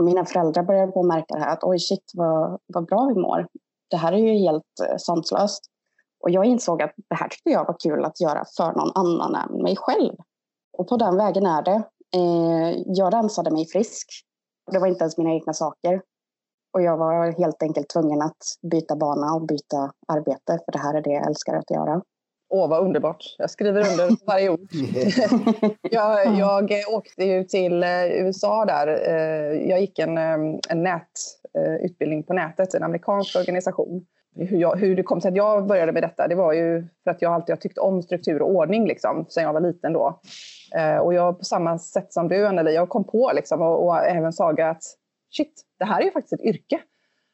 [0.00, 3.46] Mina föräldrar på att märka det här, att oj shit vad, vad bra vi mår.
[3.90, 5.69] Det här är ju helt eh, sanslöst.
[6.20, 9.34] Och jag insåg att det här tyckte jag var kul att göra för någon annan
[9.34, 10.14] än mig själv.
[10.78, 11.82] Och på den vägen är det.
[12.16, 14.06] Eh, jag rensade mig frisk.
[14.72, 16.02] Det var inte ens mina egna saker.
[16.72, 18.36] Och jag var helt enkelt tvungen att
[18.70, 22.02] byta bana och byta arbete, för det här är det jag älskar att göra.
[22.52, 23.34] Åh, vad underbart.
[23.38, 24.68] Jag skriver under varje ord.
[25.82, 28.88] jag, jag åkte ju till eh, USA där.
[29.08, 30.18] Eh, jag gick en,
[30.68, 35.66] en nätutbildning på nätet, en amerikansk organisation hur, jag, hur det kom sig att jag
[35.66, 38.50] började med detta, det var ju för att jag alltid har tyckt om struktur och
[38.50, 39.92] ordning liksom, sen jag var liten.
[39.92, 40.20] Då.
[40.76, 43.98] Eh, och jag på samma sätt som du, Anneli, jag kom på liksom, och, och
[43.98, 44.82] även Saga att
[45.30, 46.80] shit, det här är ju faktiskt ett yrke.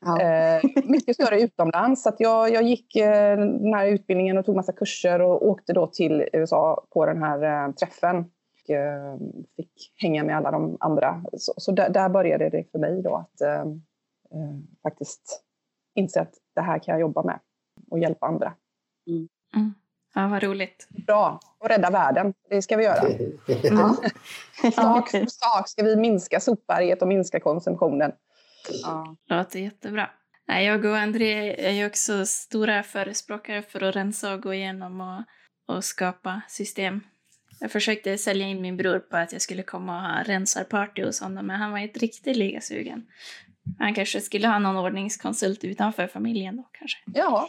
[0.00, 0.20] Ja.
[0.20, 2.02] Eh, mycket större utomlands.
[2.02, 5.86] Så jag, jag gick eh, den här utbildningen och tog massa kurser och åkte då
[5.86, 8.16] till USA på den här eh, träffen.
[8.18, 9.16] Och, eh,
[9.56, 11.22] fick hänga med alla de andra.
[11.32, 13.64] Så, så där, där, började det för mig då att eh,
[14.82, 15.42] faktiskt
[15.94, 17.38] inse att det här kan jag jobba med
[17.90, 18.54] och hjälpa andra.
[19.06, 19.74] Mm.
[20.14, 20.86] Ja, vad roligt.
[21.06, 21.40] Bra.
[21.58, 22.34] Och rädda världen.
[22.50, 23.08] Det ska vi göra.
[23.62, 23.96] Ja.
[24.72, 28.12] Sak för sak ska vi minska sopberget och minska konsumtionen.
[28.82, 29.16] Ja.
[29.28, 30.10] Låter jättebra.
[30.48, 35.00] Nej, jag och André är ju också stora förespråkare för att rensa och gå igenom
[35.00, 37.00] och, och skapa system.
[37.60, 41.20] Jag försökte sälja in min bror på att jag skulle komma och ha rensarparty hos
[41.20, 43.06] honom, men han var inte riktigt lika sugen.
[43.78, 46.98] Han kanske skulle ha någon ordningskonsult utanför familjen då kanske.
[47.14, 47.48] Ja,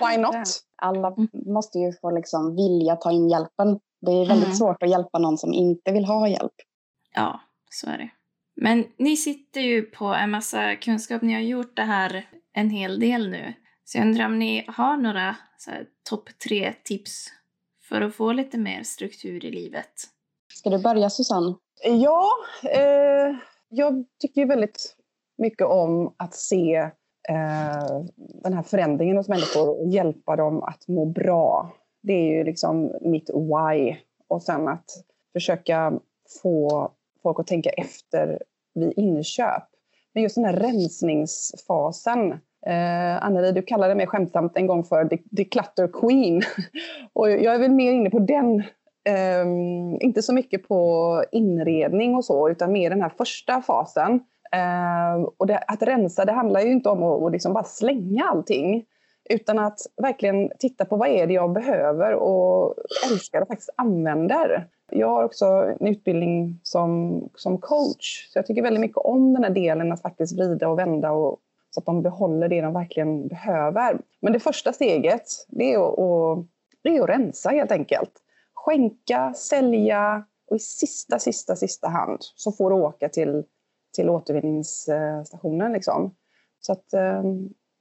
[0.00, 0.34] why not?
[0.76, 3.80] Alla måste ju få liksom vilja ta in hjälpen.
[4.00, 4.56] Det är väldigt Mm.
[4.56, 6.52] svårt att hjälpa någon som inte vill ha hjälp.
[7.14, 8.10] Ja, så är det.
[8.56, 11.22] Men ni sitter ju på en massa kunskap.
[11.22, 13.54] Ni har gjort det här en hel del nu.
[13.84, 15.36] Så jag undrar om ni har några
[16.08, 17.26] topp tre tips
[17.88, 19.92] för att få lite mer struktur i livet?
[20.54, 21.54] Ska du börja Susanne?
[21.84, 22.28] Ja,
[22.64, 23.36] eh,
[23.68, 24.96] jag tycker ju väldigt
[25.42, 26.76] mycket om att se
[27.28, 31.72] eh, den här förändringen hos människor och hjälpa dem att må bra.
[32.02, 33.96] Det är ju liksom mitt why.
[34.28, 34.84] Och sen att
[35.32, 35.92] försöka
[36.42, 36.90] få
[37.22, 38.42] folk att tänka efter
[38.74, 39.62] vid inköp.
[40.14, 42.32] Men just den här rensningsfasen.
[42.66, 46.42] Eh, Anneli, du kallade mig skämtsamt en gång för the, the clutter queen.
[47.12, 48.62] och jag är väl mer inne på den
[49.04, 54.20] Ehm, inte så mycket på inredning och så, utan mer den här första fasen.
[54.52, 58.24] Ehm, och det, att rensa, det handlar ju inte om att, att liksom bara slänga
[58.24, 58.84] allting.
[59.30, 62.74] Utan att verkligen titta på vad är det jag behöver och
[63.10, 64.68] älskar och faktiskt använder.
[64.90, 65.46] Jag har också
[65.80, 68.28] en utbildning som, som coach.
[68.30, 71.38] Så jag tycker väldigt mycket om den här delen att faktiskt vrida och vända och,
[71.70, 73.98] så att de behåller det de verkligen behöver.
[74.20, 76.46] Men det första steget, det är att, att,
[76.82, 78.12] det är att rensa helt enkelt
[78.64, 83.44] skänka, sälja och i sista, sista, sista hand så får du åka till,
[83.92, 85.72] till återvinningsstationen.
[85.72, 86.14] Liksom.
[86.60, 87.22] Så att eh,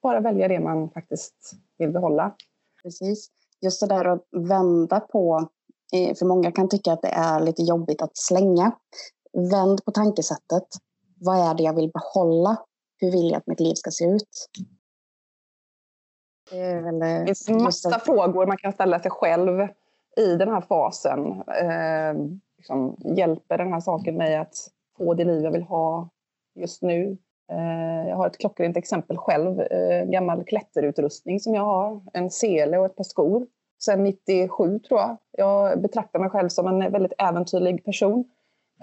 [0.04, 2.36] bara välja det man faktiskt vill behålla.
[2.84, 3.30] Precis.
[3.62, 5.50] Just det där att vända på,
[5.94, 8.72] eh, för många kan tycka att det är lite jobbigt att slänga.
[9.52, 10.68] Vänd på tankesättet.
[11.20, 12.58] Vad är det jag vill behålla?
[12.98, 14.50] Hur vill jag att mitt liv ska se ut?
[16.52, 18.00] Det väl, eh, Det finns massa det.
[18.00, 19.68] frågor man kan ställa sig själv
[20.18, 21.26] i den här fasen.
[21.42, 22.14] Eh,
[22.58, 24.56] liksom, hjälper den här saken mig att
[24.98, 26.10] få det liv jag vill ha
[26.56, 27.18] just nu?
[27.52, 29.62] Eh, jag har ett klockrent exempel själv.
[29.62, 32.02] Eh, gammal klätterutrustning som jag har.
[32.14, 33.48] En sele och ett par skor.
[33.84, 35.18] Sen 97 tror jag.
[35.32, 38.26] Jag betraktar mig själv som en väldigt äventyrlig person.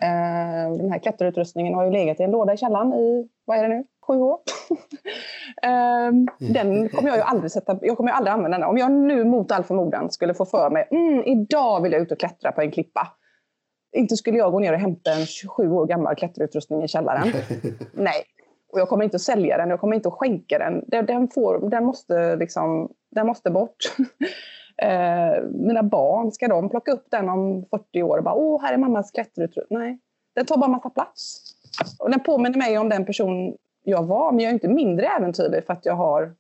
[0.02, 3.62] Eh, den här klätterutrustningen har ju legat i en låda i källaren i, vad är
[3.62, 4.38] det nu, sju år.
[5.62, 8.68] Ehm, den kommer jag ju aldrig sätta, jag kommer ju aldrig använda den.
[8.68, 12.12] Om jag nu mot all förmodan skulle få för mig, mm, idag vill jag ut
[12.12, 13.08] och klättra på en klippa.
[13.92, 17.28] Inte skulle jag gå ner och hämta en 27 år gammal klätterutrustning i källaren.
[17.92, 18.24] Nej.
[18.72, 21.06] Och jag kommer inte att sälja den, jag kommer inte att skänka den.
[21.06, 23.76] Den, får, den, måste, liksom, den måste bort.
[24.82, 28.74] Eh, mina barn, ska de plocka upp den om 40 år och bara åh, här
[28.74, 29.78] är mammas klätterutrustning?
[29.78, 29.98] Nej,
[30.34, 31.40] den tar bara massa plats.
[31.98, 35.64] Och den påminner mig om den person jag var, men jag är inte mindre äventyrlig
[35.66, 36.34] för att jag har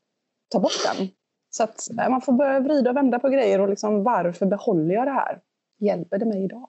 [0.52, 1.08] tagit bort den.
[1.50, 4.94] Så att eh, man får börja vrida och vända på grejer och liksom varför behåller
[4.94, 5.40] jag det här?
[5.78, 6.68] Hjälper det mig idag?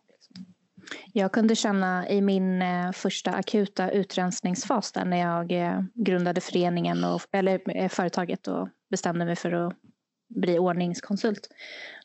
[1.13, 7.04] Jag kunde känna i min eh, första akuta utrensningsfas där när jag eh, grundade föreningen
[7.04, 9.74] och, eller eh, företaget och bestämde mig för att
[10.36, 11.50] bli ordningskonsult.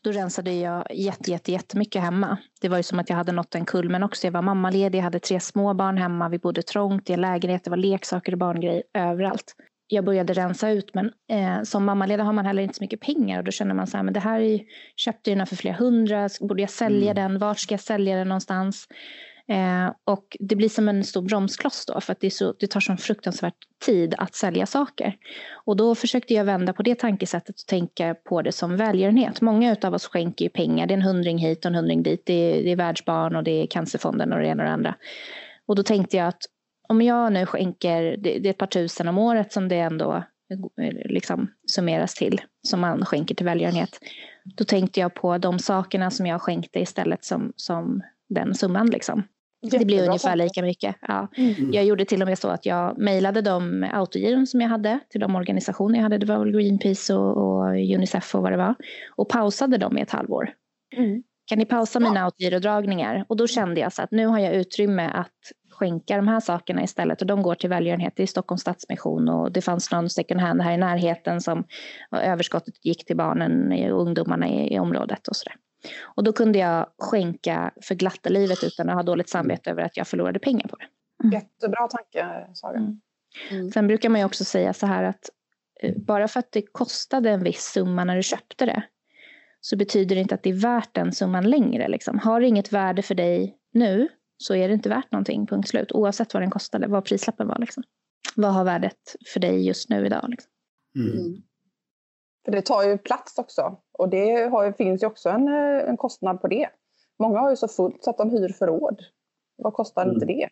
[0.02, 2.38] Då rensade jag jätte, jätte, jättemycket hemma.
[2.60, 4.26] Det var ju som att jag hade nått en kulmen också.
[4.26, 7.64] Jag var mammaledig, jag hade tre små barn hemma, vi bodde trångt i en lägenhet,
[7.64, 9.54] det var leksaker och barngrejer överallt.
[9.86, 13.38] Jag började rensa ut men eh, som mammaledig har man heller inte så mycket pengar
[13.38, 14.60] och då känner man så här, men det här är ju,
[14.96, 17.14] köpte jag den för flera hundra, borde jag sälja Mm.
[17.14, 18.88] den, vart ska jag sälja den någonstans?
[19.48, 22.80] Eh, och det blir som en stor bromskloss då för att det, så, det tar
[22.80, 23.54] sån fruktansvärt
[23.86, 25.16] tid att sälja saker.
[25.64, 29.40] Och då försökte jag vända på det tankesättet och tänka på det som välgörenhet.
[29.40, 32.22] Många av oss skänker ju pengar, det är en hundring hit och en hundring dit,
[32.26, 34.94] det är, det är Världsbarn och det är Cancerfonden och det ena och det andra.
[35.66, 36.42] Och då tänkte jag att
[36.88, 40.24] om jag nu skänker, det, det är ett par tusen om året som det ändå
[41.04, 43.98] liksom summeras till, som man skänker till välgörenhet.
[44.44, 48.90] Då tänkte jag på de sakerna som jag skänkte istället som, som den summan.
[48.90, 49.22] Liksom.
[49.70, 50.96] Det blir ungefär lika mycket.
[51.00, 51.28] Ja.
[51.36, 51.72] Mm.
[51.72, 55.20] Jag gjorde till och med så att jag mejlade de autogiron som jag hade till
[55.20, 56.18] de organisationer jag hade.
[56.18, 58.74] Det var väl Greenpeace och, och Unicef och vad det var.
[59.16, 60.50] Och pausade dem i ett halvår.
[60.96, 61.22] Mm.
[61.46, 63.24] Kan ni pausa mina autogirodragningar?
[63.28, 65.32] Och då kände jag så att nu har jag utrymme att
[65.70, 67.20] skänka de här sakerna istället.
[67.20, 69.28] Och de går till välgörenhet i Stockholms Stadsmission.
[69.28, 71.64] Och det fanns någon second hand här i närheten som
[72.12, 75.56] överskottet gick till barnen och ungdomarna i, i området och sådär.
[76.02, 79.96] Och då kunde jag skänka för glatta livet utan att ha dåligt samvete över att
[79.96, 80.86] jag förlorade pengar på det.
[81.36, 82.78] Jättebra tanke, Saga.
[82.78, 83.00] Mm.
[83.50, 83.70] Mm.
[83.70, 85.30] Sen brukar man ju också säga så här att
[85.82, 88.82] eh, bara för att det kostade en viss summa när du köpte det
[89.66, 91.88] så betyder det inte att det är värt den summan längre.
[91.88, 92.18] Liksom.
[92.18, 95.92] Har det inget värde för dig nu så är det inte värt någonting, punkt slut.
[95.92, 97.58] Oavsett vad den kostade, vad prislappen var.
[97.58, 97.82] Liksom.
[98.36, 100.24] Vad har värdet för dig just nu idag?
[100.28, 100.50] Liksom.
[100.96, 101.18] Mm.
[101.18, 101.42] mm.
[102.44, 103.76] För det tar ju plats också.
[103.98, 106.68] Och det har, finns ju också en, eh, en kostnad på det.
[107.18, 109.00] Många har ju så fullt så att de hyr förråd.
[109.56, 110.14] Vad kostar mm.
[110.14, 110.48] inte det?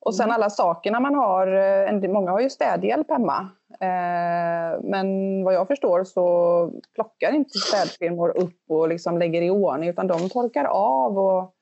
[0.00, 0.34] Och sen mm.
[0.34, 1.46] alla sakerna man har.
[1.46, 3.48] Eh, många har ju städhjälp hemma.
[3.80, 9.88] Eh, men vad jag förstår så plockar inte städfirmor upp och liksom lägger i ordning
[9.88, 11.18] utan de torkar av.
[11.18, 11.54] Och,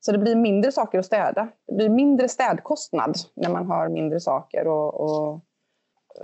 [0.00, 1.48] så det blir mindre saker att städa.
[1.66, 5.40] Det blir mindre städkostnad när man har mindre saker och, och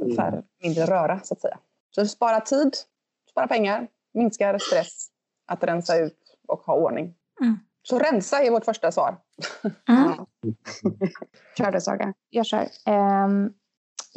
[0.00, 0.16] mm.
[0.16, 1.59] färre, mindre röra så att säga.
[1.90, 2.74] Så det sparar tid,
[3.31, 5.09] sparar pengar, minskar stress
[5.46, 7.14] att rensa ut och ha ordning.
[7.40, 7.59] Mm.
[7.83, 9.16] Så rensa är vårt första svar.
[9.88, 10.12] Mm.
[11.59, 12.14] kör du Saga.
[12.31, 12.68] Jag kör.
[13.24, 13.52] Um,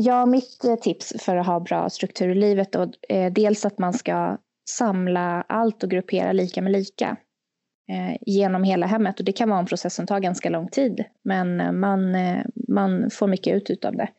[0.01, 3.65] ja, mitt eh, tips för att ha bra struktur i livet då, är eh, dels
[3.65, 4.37] att man ska
[4.69, 7.17] samla allt och gruppera lika med lika
[7.89, 9.19] eh, genom hela hemmet.
[9.19, 12.45] Och det kan vara en process som tar ganska lång tid, men eh, man, eh,
[12.67, 14.09] man får mycket ut av det.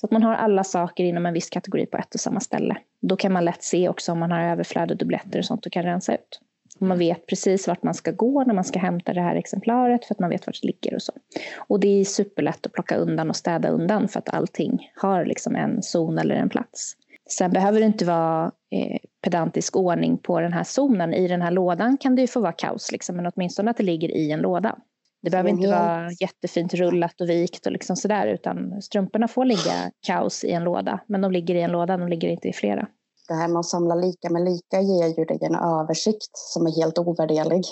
[0.00, 2.76] Så att man har alla saker inom en viss kategori på ett och samma ställe.
[3.00, 5.72] Då kan man lätt se också om man har överflöd och dubbletter och sånt och
[5.72, 6.40] kan rensa ut.
[6.80, 10.14] Man vet precis vart man ska gå när man ska hämta det här exemplaret för
[10.14, 11.12] att man vet vart det ligger och så.
[11.56, 15.56] Och det är superlätt att plocka undan och städa undan för att allting har liksom
[15.56, 16.94] en zon eller en plats.
[17.30, 21.14] Sen behöver det inte vara eh, pedantisk ordning på den här zonen.
[21.14, 23.82] I den här lådan kan det ju få vara kaos, liksom, men åtminstone att det
[23.82, 24.78] ligger i en låda.
[25.22, 29.90] Det behöver inte vara jättefint rullat och vikt och liksom sådär, utan strumporna får ligga
[30.06, 32.88] kaos i en låda, men de ligger i en låda, de ligger inte i flera
[33.28, 36.76] det här med att samla lika med lika ger ju dig en översikt som är
[36.80, 37.64] helt ovärderlig.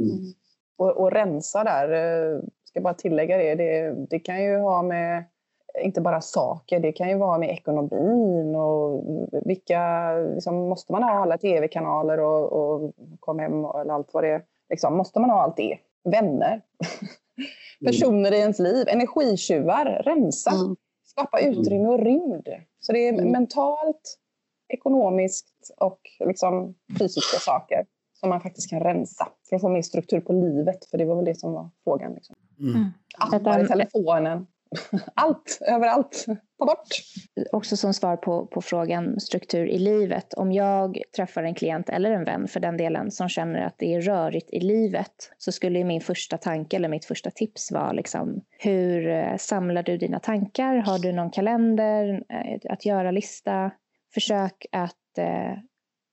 [0.00, 0.32] Mm.
[0.78, 5.24] Och, och, rensa där, eh, ska bara tillägga det, det, det kan ju ha med
[5.84, 9.04] inte bara saker, det kan ju vara med ekonomin och
[9.46, 14.30] vilka, liksom, måste man ha alla tv-kanaler och, och kom hem eller allt vad det
[14.30, 14.42] är.
[14.70, 15.78] Liksom, måste man ha allt det?
[16.04, 16.62] Vänner,
[17.86, 20.76] personer i ens liv, energitjuvar, rensa, mm.
[21.04, 22.48] skapa utrymme och rymd.
[22.80, 23.32] Så det är mm.
[23.32, 24.18] mentalt,
[24.68, 27.86] ekonomiskt och liksom fysiska saker
[28.20, 30.84] som man faktiskt kan rensa för att få mer struktur på livet.
[30.84, 32.14] För det var väl det som var frågan.
[32.14, 32.36] Liksom.
[32.60, 32.84] Mm.
[33.18, 34.46] Appar i telefonen.
[35.14, 36.24] Allt, överallt.
[36.58, 36.88] Ta bort.
[37.52, 40.34] Också som svar på, på frågan struktur i livet.
[40.34, 43.94] Om jag träffar en klient eller en vän för den delen som känner att det
[43.94, 48.40] är rörigt i livet så skulle min första tanke eller mitt första tips vara liksom,
[48.58, 50.76] hur eh, samlar du dina tankar?
[50.76, 52.24] Har du någon kalender?
[52.28, 53.70] Eh, att göra-lista?
[54.14, 55.58] Försök att eh,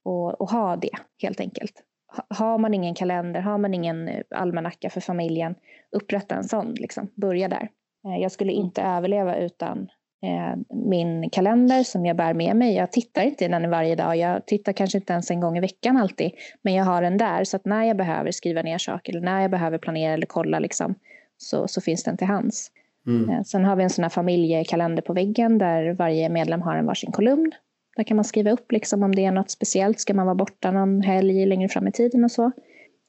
[0.05, 0.89] och, och ha det
[1.21, 1.83] helt enkelt.
[2.29, 5.55] Har man ingen kalender, har man ingen eh, almanacka för familjen,
[5.91, 6.73] upprätta en sån.
[6.73, 7.11] Liksom.
[7.15, 7.69] Börja där.
[8.07, 9.89] Eh, jag skulle inte överleva utan
[10.23, 12.75] eh, min kalender som jag bär med mig.
[12.75, 14.17] Jag tittar inte i den varje dag.
[14.17, 16.31] Jag tittar kanske inte ens en gång i veckan alltid.
[16.61, 19.41] Men jag har den där så att när jag behöver skriva ner saker eller när
[19.41, 20.95] jag behöver planera eller kolla liksom,
[21.37, 22.71] så, så finns den till hands.
[23.07, 23.43] Mm.
[23.43, 27.11] Sen har vi en sån här familjekalender på väggen där varje medlem har en varsin
[27.11, 27.51] kolumn
[27.95, 29.99] där kan man skriva upp liksom om det är något speciellt.
[29.99, 32.51] Ska man vara borta någon helg längre fram i tiden och så.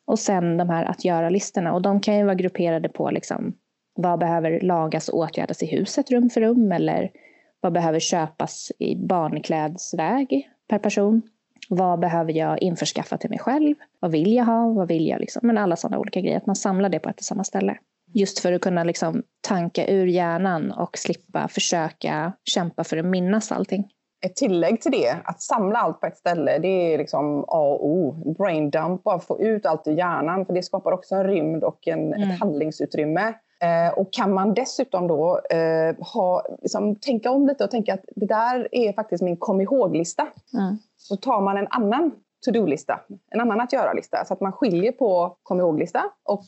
[0.06, 1.72] Och sen de här att göra-listorna.
[1.72, 3.54] Och de kan ju vara grupperade på liksom,
[3.94, 6.72] vad behöver lagas och åtgärdas i huset rum för rum.
[6.72, 7.10] Eller
[7.60, 11.22] vad behöver köpas i barnklädsväg per person.
[11.68, 13.74] Vad behöver jag införskaffa till mig själv?
[14.00, 14.72] Vad vill jag ha?
[14.72, 15.46] Vad vill jag liksom?
[15.46, 16.36] Men alla sådana olika grejer.
[16.36, 17.78] Att man samlar det på ett och samma ställe.
[18.12, 23.52] Just för att kunna liksom tanka ur hjärnan och slippa försöka kämpa för att minnas
[23.52, 23.90] allting
[24.24, 27.86] ett tillägg till det, att samla allt på ett ställe, det är liksom A och
[27.86, 28.34] O.
[28.38, 31.88] Brain dump, bara få ut allt ur hjärnan, för det skapar också en rymd och
[31.88, 32.30] en, mm.
[32.30, 33.34] ett handlingsutrymme.
[33.60, 38.04] Eh, och kan man dessutom då eh, ha, liksom, tänka om lite och tänka att
[38.16, 40.26] det där är faktiskt min kom ihåg-lista.
[40.54, 40.78] Mm.
[40.96, 42.10] Så tar man en annan
[42.44, 43.00] to-do-lista,
[43.30, 46.44] en annan att göra-lista, så att man skiljer på kom ihåg-lista och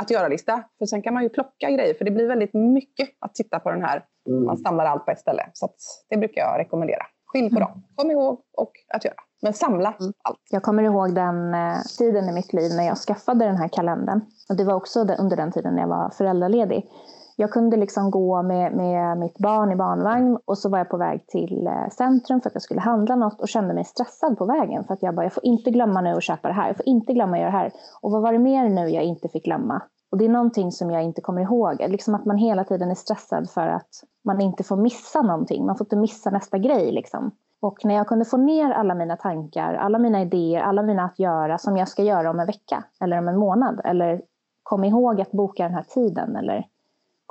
[0.00, 0.64] att göra-lista.
[0.78, 3.70] För sen kan man ju plocka grejer, för det blir väldigt mycket att titta på
[3.70, 4.04] den här.
[4.28, 4.44] Mm.
[4.44, 5.46] Man samlar allt på ett ställe.
[5.52, 5.68] Så
[6.10, 7.06] det brukar jag rekommendera.
[7.26, 7.68] Skilj på mm.
[7.68, 7.82] dem.
[7.96, 9.14] Kom ihåg och att göra.
[9.42, 10.12] Men samla mm.
[10.22, 10.40] allt.
[10.50, 14.20] Jag kommer ihåg den eh, tiden i mitt liv när jag skaffade den här kalendern.
[14.48, 16.90] Och det var också under den tiden när jag var föräldraledig.
[17.36, 20.96] Jag kunde liksom gå med, med mitt barn i barnvagn och så var jag på
[20.96, 24.44] väg till eh, centrum för att jag skulle handla något och kände mig stressad på
[24.44, 24.84] vägen.
[24.84, 26.66] För att jag bara, jag får inte glömma nu att köpa det här.
[26.66, 27.72] Jag får inte glömma att göra det här.
[28.00, 29.82] Och vad var det mer nu jag inte fick glömma?
[30.10, 31.76] Och det är någonting som jag inte kommer ihåg.
[31.88, 33.90] Liksom att man hela tiden är stressad för att
[34.24, 35.66] man inte får missa någonting.
[35.66, 36.92] Man får inte missa nästa grej.
[36.92, 37.30] Liksom.
[37.60, 41.18] Och när jag kunde få ner alla mina tankar, alla mina idéer, alla mina att
[41.18, 43.80] göra som jag ska göra om en vecka eller om en månad.
[43.84, 44.22] Eller
[44.62, 46.36] kom ihåg att boka den här tiden.
[46.36, 46.66] Eller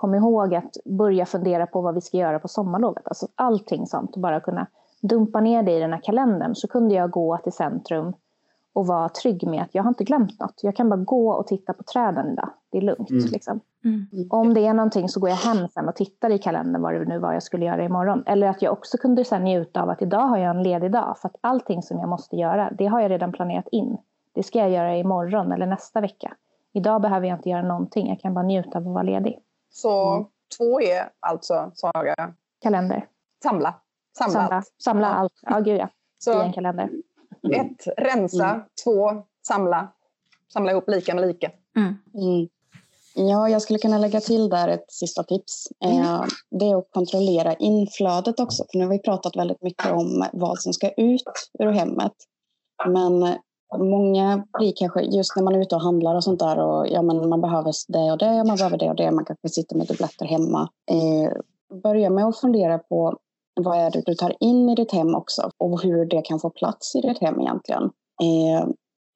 [0.02, 3.08] kom ihåg att börja fundera på vad vi ska göra på sommarlovet.
[3.08, 4.18] Alltså allting sånt.
[4.18, 4.68] Bara kunna
[5.02, 8.14] dumpa ner det i den här kalendern så kunde jag gå till centrum
[8.74, 10.60] och vara trygg med att jag har inte glömt något.
[10.62, 12.50] Jag kan bara gå och titta på träden idag.
[12.70, 13.10] Det är lugnt.
[13.10, 13.26] Mm.
[13.32, 13.60] Liksom.
[13.84, 14.28] Mm.
[14.30, 17.06] Om det är någonting så går jag hem sen och tittar i kalendern vad det
[17.06, 18.24] nu var jag skulle göra imorgon.
[18.26, 21.18] Eller att jag också kunde sen njuta av att idag har jag en ledig dag.
[21.18, 23.98] För att allting som jag måste göra, det har jag redan planerat in.
[24.34, 26.34] Det ska jag göra imorgon eller nästa vecka.
[26.74, 28.10] Idag behöver jag inte göra någonting.
[28.10, 29.40] Jag kan bara njuta av att vara ledig.
[29.72, 30.26] Så Mm.
[30.58, 33.08] två är alltså, Saga, Kalender.
[33.44, 33.76] samla.
[34.18, 34.74] Samla, Samla, allt.
[34.84, 35.14] samla Ja.
[35.14, 35.34] allt.
[35.42, 35.86] Ja, gud ja.
[35.86, 35.90] I
[36.24, 36.90] Så en kalender.
[37.54, 38.50] ett, rensa.
[38.50, 38.62] Mm.
[38.84, 39.12] Två,
[39.48, 39.94] samla.
[40.54, 41.52] Samla ihop lika med lika.
[41.76, 41.96] Mm.
[42.14, 42.48] Mm.
[43.16, 45.68] Ja, jag skulle kunna lägga till där ett sista tips.
[45.84, 48.66] Eh, det är att kontrollera inflödet också.
[48.72, 52.14] För nu har vi pratat väldigt mycket om vad som ska ut ur hemmet.
[52.88, 53.36] Men
[53.78, 57.02] många blir kanske, just när man är ute och handlar och sånt där och ja,
[57.02, 59.88] men man behöver det och det, man behöver det och det, man kanske sitter med
[59.88, 60.70] dubbletter hemma.
[60.92, 61.32] Eh,
[61.84, 63.18] börja med att fundera på
[63.62, 66.50] vad är det du tar in i ditt hem också och hur det kan få
[66.50, 67.84] plats i ditt hem egentligen.
[68.22, 68.68] Eh,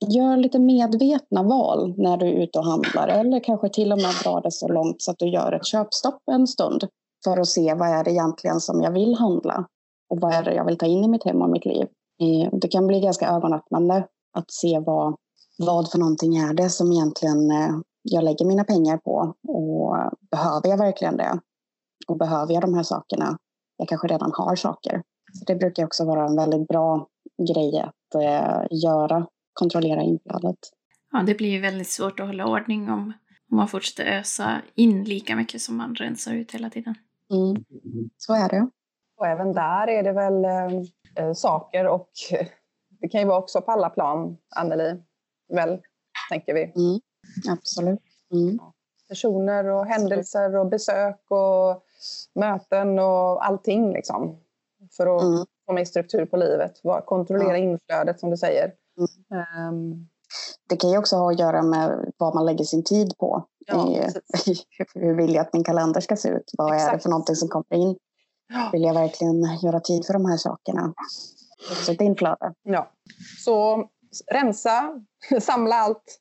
[0.07, 4.11] Gör lite medvetna val när du är ute och handlar eller kanske till och med
[4.23, 6.87] dra det så långt så att du gör ett köpstopp en stund
[7.23, 9.65] för att se vad är det egentligen som jag vill handla
[10.09, 11.87] och vad är det jag vill ta in i mitt hem och mitt liv.
[12.21, 15.15] Eh, det kan bli ganska ögonöppnande att se vad,
[15.57, 19.97] vad för någonting är det som egentligen eh, jag lägger mina pengar på och
[20.31, 21.39] behöver jag verkligen det?
[22.07, 23.37] Och behöver jag de här sakerna?
[23.77, 25.03] Jag kanske redan har saker.
[25.33, 27.07] Så det brukar också vara en väldigt bra
[27.47, 30.57] grej att eh, göra kontrollera inflödet.
[31.11, 33.13] Ja, det blir ju väldigt svårt att hålla ordning om,
[33.51, 36.95] om man fortsätter ösa in lika mycket som man rensar ut hela tiden.
[37.31, 37.65] Mm.
[38.17, 38.69] Så är det.
[39.17, 40.45] Och även där är det väl
[41.15, 42.47] eh, saker och eh,
[43.05, 45.01] det kan ju vara också på alla plan, Anneli,
[45.53, 45.79] väl,
[46.29, 46.63] tänker vi.
[46.63, 46.99] Mm.
[47.57, 47.99] Absolut.
[48.33, 48.59] Mm.
[49.09, 51.83] Personer och händelser och besök och
[52.35, 54.37] möten och allting liksom.
[54.97, 55.45] För att Mm.
[55.65, 56.81] få mer struktur på livet.
[57.05, 57.63] Kontrollera Ja.
[57.63, 58.73] inflödet som du säger.
[59.33, 60.07] Ehm,
[60.69, 63.45] Det kan ju också ha att göra med vad man lägger sin tid på.
[63.65, 63.85] Ja.
[64.95, 66.51] Hur vill jag att min kalender ska se ut?
[66.57, 67.03] Vad är det Exakt.
[67.03, 67.95] för någonting som kommer in?
[68.71, 70.93] Vill jag verkligen göra tid för de här sakerna?
[71.61, 72.53] Så ett inflöde.
[72.63, 72.91] Ja.
[73.37, 73.89] Så
[74.31, 75.01] rensa,
[75.41, 76.19] samla allt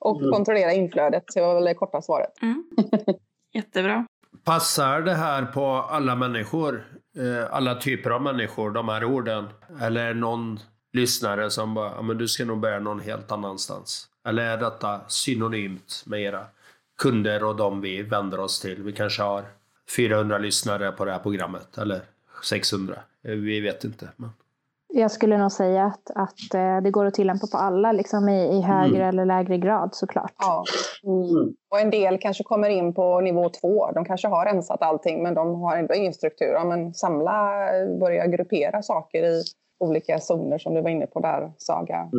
[0.00, 0.32] och Mm.
[0.32, 1.24] kontrollera inflödet.
[1.34, 2.42] Det var väl det korta svaret.
[2.42, 2.64] Mm.
[3.54, 4.06] Jättebra.
[4.44, 6.84] Passar det här på alla människor?
[7.18, 9.48] Eh, Alla typer av människor, de här orden?
[9.80, 10.60] Eller någon
[10.92, 14.08] lyssnare som bara, men du ska nog börja någon helt annanstans?
[14.28, 16.46] Eller är detta synonymt med era
[17.02, 18.82] kunder och de vi vänder oss till?
[18.82, 19.44] Vi kanske har
[19.96, 22.00] 400 lyssnare på det här programmet, eller
[22.44, 22.94] 600.
[23.24, 24.08] Eh, Vi vet inte.
[24.16, 24.30] Men...
[24.94, 28.56] Jag skulle nog säga att, att eh, det går att tillämpa på alla, liksom i,
[28.56, 29.08] i högre Mm.
[29.08, 30.32] eller lägre grad såklart.
[30.38, 30.64] Ja.
[31.04, 31.54] Mm.
[31.70, 33.90] Och en del kanske kommer in på nivå två.
[33.92, 36.52] De kanske har rensat allting men de har ändå ingen struktur.
[36.52, 37.58] Ja, men samla,
[38.00, 39.42] börja gruppera saker i
[39.80, 42.10] olika zoner som du var inne på där, Saga.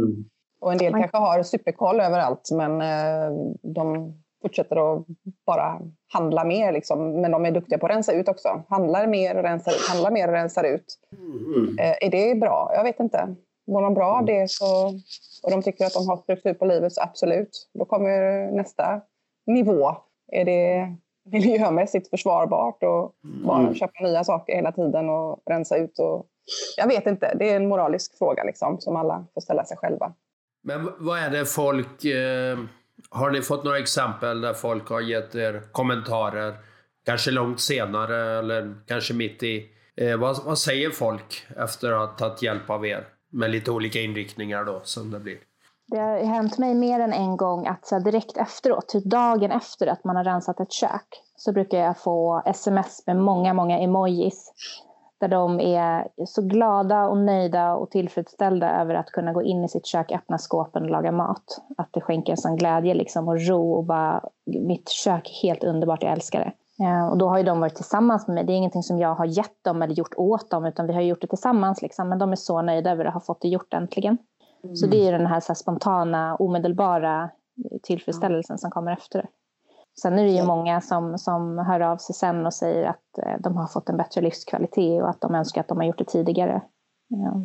[0.61, 5.05] Och en del kanske har superkoll överallt men eh, de fortsätter att
[5.45, 5.79] bara
[6.13, 6.71] handla mer.
[6.71, 7.21] Liksom.
[7.21, 8.63] Men de är duktiga på att rensa ut också.
[8.69, 10.85] Handlar mer och rensar ut, handlar mer och rensar ut.
[11.79, 12.71] Eh, är det bra?
[12.75, 13.35] Jag vet inte.
[13.67, 14.87] Mår de bra av det så,
[15.43, 17.69] och de tycker att de har struktur på livet så absolut.
[17.73, 19.01] Då kommer nästa
[19.47, 19.95] nivå.
[20.31, 20.95] Är det
[21.31, 23.13] miljömässigt försvarbart och
[23.45, 23.75] bara Mm.
[23.75, 25.99] köpa nya saker hela tiden och rensa ut?
[25.99, 26.25] Och,
[26.77, 27.35] jag vet inte.
[27.39, 30.13] Det är en moralisk fråga liksom, som alla får ställa sig själva.
[30.63, 32.05] Men vad är det folk...
[32.05, 32.57] Eh,
[33.11, 36.55] har ni fått några exempel där folk har gett er kommentarer?
[37.05, 39.69] Kanske långt senare eller kanske mitt i.
[39.97, 43.07] Eh, vad, vad säger folk efter att ha tagit hjälp av er?
[43.31, 45.37] Med lite olika inriktningar då, som det blir.
[45.87, 49.51] Det har hänt mig mer än en gång att så här, direkt efteråt, typ dagen
[49.51, 53.79] efter att man har rensat ett kök, så brukar jag få sms med många, många
[53.79, 54.53] emojis.
[55.19, 59.69] Där de är så glada och nöjda och tillfredsställda över att kunna gå in i
[59.69, 61.61] sitt kök, öppna skåpen och laga mat.
[61.77, 65.63] Att det skänker en sån glädje liksom och ro och bara, mitt kök är helt
[65.63, 66.51] underbart, jag älskar det.
[66.85, 68.43] Eh, Och då har ju de varit tillsammans med mig.
[68.43, 71.01] Det är ingenting som jag har gett dem eller gjort åt dem, utan vi har
[71.01, 71.81] gjort det tillsammans.
[71.81, 72.09] Liksom.
[72.09, 74.17] Men de är så nöjda över att ha fått det gjort äntligen.
[74.75, 77.29] Så det är ju den här, så här spontana, omedelbara
[77.83, 79.27] tillfredsställelsen som kommer efter det.
[80.01, 83.33] Sen är det ju många som, som hör av sig sen och säger att eh,
[83.39, 86.05] de har fått en bättre livskvalitet och att de önskar att de har gjort det
[86.05, 86.61] tidigare.
[87.07, 87.41] Ja,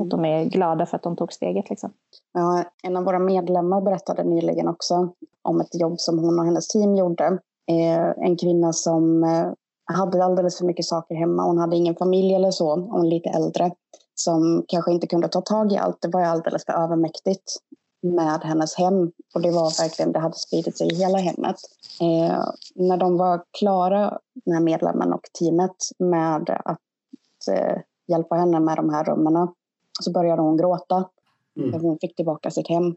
[0.00, 1.70] Att de är glada för att de tog steget.
[1.70, 1.92] Liksom.
[2.32, 6.68] Ja, en av våra medlemmar berättade nyligen också om ett jobb som hon och hennes
[6.68, 7.24] team gjorde.
[7.70, 9.52] Eh, en kvinna som eh,
[9.84, 11.42] hade alldeles för mycket saker hemma.
[11.42, 12.74] Hon hade ingen familj eller så.
[12.74, 13.70] Hon är lite äldre.
[14.14, 16.00] Som kanske inte kunde ta tag i allt.
[16.00, 17.56] Det var alldeles för övermäktigt
[18.02, 19.12] med hennes hem.
[19.34, 21.56] Och det var verkligen, det hade spridit sig i hela hemmet.
[22.00, 22.44] Eh,
[22.74, 26.78] när de var klara, den här medlemmen och teamet, med att
[27.50, 29.48] eh, hjälpa henne med de här rummen.
[30.00, 31.08] Så började hon gråta.
[31.56, 31.80] Mm.
[31.80, 32.94] Hon fick tillbaka sitt hem.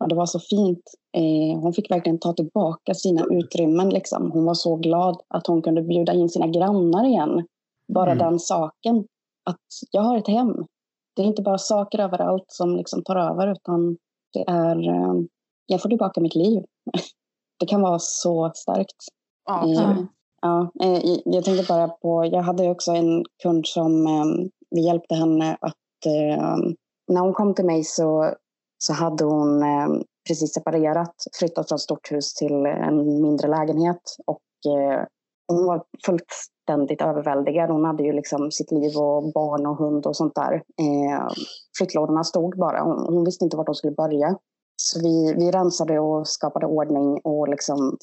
[0.00, 0.82] Och det var så fint.
[1.12, 3.90] Eh, hon fick verkligen ta tillbaka sina utrymmen.
[3.90, 4.30] Liksom.
[4.30, 7.46] Hon var så glad att hon kunde bjuda in sina grannar igen.
[7.88, 8.18] Bara mm.
[8.18, 9.04] den saken.
[9.44, 10.66] Att jag har ett hem.
[11.14, 13.96] Det är inte bara saker överallt som liksom tar över utan
[14.34, 15.14] det är, eh,
[15.66, 16.62] jag får tillbaka mitt liv.
[17.58, 18.96] Det kan vara så starkt.
[19.46, 19.72] Ja.
[19.72, 19.96] Eh,
[20.42, 24.06] ja, eh, jag tänkte bara på, jag hade också en kund som,
[24.70, 25.74] vi hjälpte henne att,
[27.08, 28.34] när hon kom till mig så,
[28.78, 29.64] så hade hon
[30.28, 34.42] precis separerat, flyttat från stort hus till en mindre lägenhet och
[35.48, 35.84] hon var
[36.64, 37.70] fullständigt överväldigad.
[37.70, 40.52] Hon hade ju liksom sitt liv och barn och hund och sånt där.
[40.54, 41.28] Eh,
[41.78, 42.82] flyttlådorna stod bara.
[42.82, 44.38] Hon, hon, visste inte vart hon skulle börja.
[44.76, 47.96] Så vi, vi rensade och skapade ordning och liksom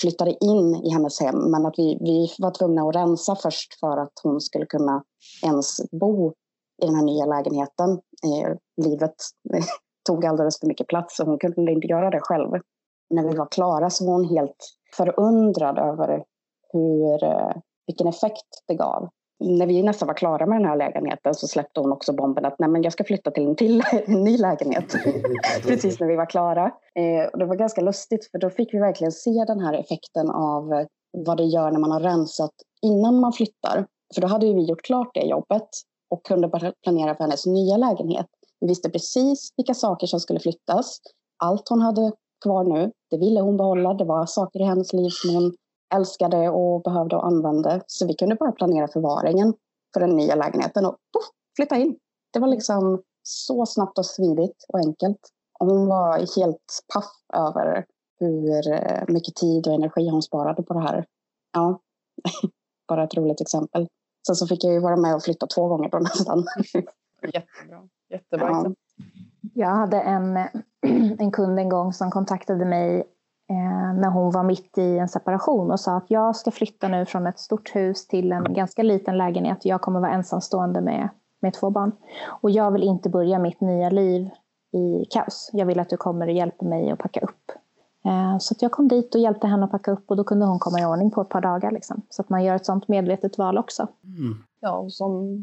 [0.00, 1.50] flyttade in i hennes hem.
[1.50, 5.04] Men att vi, vi var tvungna att rensa först för att hon skulle kunna
[5.42, 6.32] ens bo
[6.82, 7.90] i den här nya lägenheten.
[8.24, 8.56] Eh,
[8.86, 9.14] livet
[10.06, 12.50] tog alldeles för mycket plats och hon kunde inte göra det själv.
[13.10, 14.56] När vi var klara så var hon helt
[14.96, 16.24] förundrad över
[16.72, 17.52] hur, eh,
[17.86, 19.08] vilken effekt det gav.
[19.40, 22.58] När vi nästan var klara med den här lägenheten så släppte hon också bomben att
[22.58, 24.94] Nej, men jag ska flytta till en, till, en ny lägenhet.
[25.66, 26.64] Precis när vi var klara.
[26.94, 30.30] Eh, och det var ganska lustigt för då fick vi verkligen se den här effekten
[30.30, 30.86] av eh,
[31.26, 33.86] vad det gör när man har rensat innan man flyttar.
[34.14, 35.68] För då hade vi gjort klart det jobbet
[36.10, 38.26] och kunde planera för hennes nya lägenhet.
[38.60, 40.98] Vi visste precis vilka saker som skulle flyttas.
[41.38, 42.12] Allt hon hade
[42.44, 43.94] kvar nu, det ville hon behålla.
[43.94, 45.52] Det var saker i hennes liv som hon
[45.94, 47.80] älskade och behövde och använde.
[47.86, 49.54] Så vi kunde bara planera förvaringen
[49.94, 51.24] för den nya lägenheten och poff,
[51.56, 51.96] flytta in.
[52.32, 55.18] Det var liksom så snabbt och smidigt och enkelt.
[55.58, 57.86] Och hon var helt paff över
[58.20, 61.06] hur eh, mycket tid och energi hon sparade på det här.
[61.52, 61.80] Ja,
[62.88, 63.88] bara ett roligt exempel.
[64.26, 66.44] Sen så fick jag ju vara med och flytta två gånger då nästan.
[67.22, 67.88] Jättebra.
[68.10, 68.72] Jättebra ja.
[69.54, 70.36] Jag hade en,
[71.18, 73.04] en kund en gång som kontaktade mig
[73.94, 77.26] när hon var mitt i en separation och sa att jag ska flytta nu från
[77.26, 79.64] ett stort hus till en ganska liten lägenhet.
[79.64, 81.08] Jag kommer vara ensamstående med,
[81.40, 81.92] med två barn.
[82.26, 84.30] Och jag vill inte börja mitt nya liv
[84.72, 85.50] i kaos.
[85.52, 87.52] Jag vill att du kommer och hjälper mig att packa upp.
[88.04, 90.58] Eh, så jag kom dit och hjälpte henne att packa upp och då kunde hon
[90.58, 91.70] komma i ordning på ett par dagar.
[91.70, 92.02] Liksom.
[92.08, 93.88] Så att man gör ett sånt medvetet val också.
[94.04, 94.44] Mm.
[94.60, 95.38] Ja, och som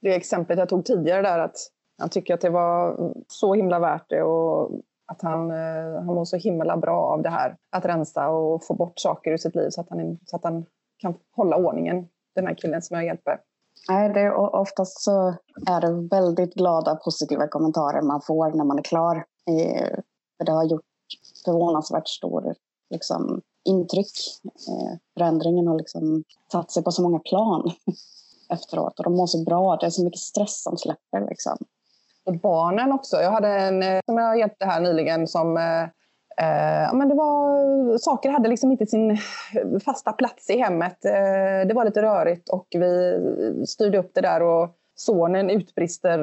[0.00, 1.56] det exemplet jag tog tidigare där att
[1.98, 2.96] jag tycker att det var
[3.28, 4.70] så himla värt det och
[5.08, 7.56] att han, eh, han mår så himla bra av det här.
[7.70, 10.66] Att rensa och få bort saker ur sitt liv så att han, så att han
[10.98, 13.40] kan hålla ordningen, den här killen som jag hjälper.
[13.88, 15.34] Nej, det är, oftast så
[15.66, 19.16] är det väldigt glada, positiva kommentarer man får när man är klar.
[19.50, 19.98] Eh,
[20.38, 20.82] för det har gjort
[21.44, 22.54] förvånansvärt stor
[22.90, 24.12] liksom, intryck.
[24.44, 27.70] Eh, förändringen har liksom satt sig på så många plan
[28.48, 29.76] efteråt och de mår så bra.
[29.76, 31.28] Det är så mycket stress som släpper.
[31.28, 31.56] Liksom
[32.28, 33.16] och barnen också.
[33.16, 35.82] Jag hade en eh, som jag hjälpte här nyligen som eh,
[36.46, 39.18] eh, men det var, saker hade liksom inte sin
[39.84, 41.04] fasta plats i hemmet.
[41.04, 43.20] Eh, det var lite rörigt och vi
[43.66, 46.18] styrde upp det där och sonen utbrister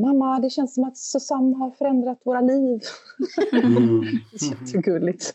[0.00, 2.80] Mamma, det känns som att Susanne har förändrat våra liv.
[3.52, 4.02] Mm.
[4.50, 5.34] Jättegulligt.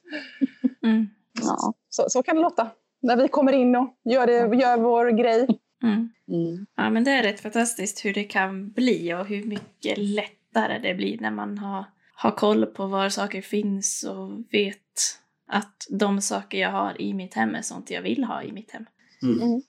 [0.83, 1.07] Mm.
[1.43, 2.67] Ja, så, så kan det låta
[3.01, 5.47] när vi kommer in och gör, det, gör vår grej.
[5.85, 6.09] Mm.
[6.27, 6.65] Mm.
[6.75, 10.93] Ja, men det är rätt fantastiskt hur det kan bli och hur mycket lättare det
[10.93, 16.57] blir när man har, har koll på var saker finns och vet att de saker
[16.57, 18.85] jag har i mitt hem är sånt jag vill ha i mitt hem.
[19.23, 19.41] Mm.
[19.41, 19.61] Mm.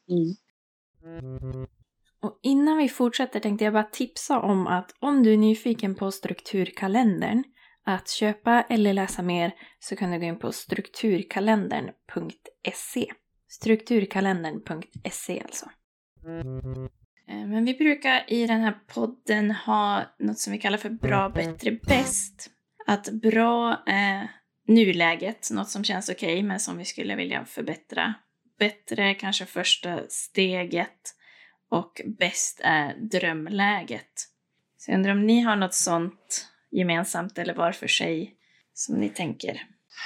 [1.42, 1.66] mm.
[2.20, 6.10] Och innan vi fortsätter tänkte jag bara tipsa om att om du är nyfiken på
[6.10, 7.44] strukturkalendern
[7.84, 13.12] att köpa eller läsa mer så kan du gå in på strukturkalendern.se.
[13.48, 15.66] Strukturkalendern.se alltså.
[17.28, 21.28] Eh, men vi brukar i den här podden ha något som vi kallar för bra,
[21.28, 22.50] bättre, bäst.
[22.86, 24.30] Att bra är
[24.66, 28.14] nuläget, något som känns okej okay, men som vi skulle vilja förbättra.
[28.58, 31.14] Bättre är kanske första steget
[31.70, 34.12] och bäst är drömläget.
[34.78, 38.34] Så jag undrar om ni har något sånt gemensamt eller var för sig
[38.74, 39.52] som ni tänker?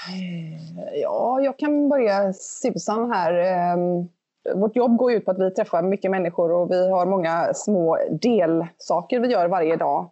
[0.08, 3.34] Eh, ja, jag kan börja Susan här.
[3.34, 4.08] Ehm,
[4.54, 7.98] vårt jobb går ut på att vi träffar mycket människor och vi har många små
[8.10, 10.10] delsaker vi gör varje dag.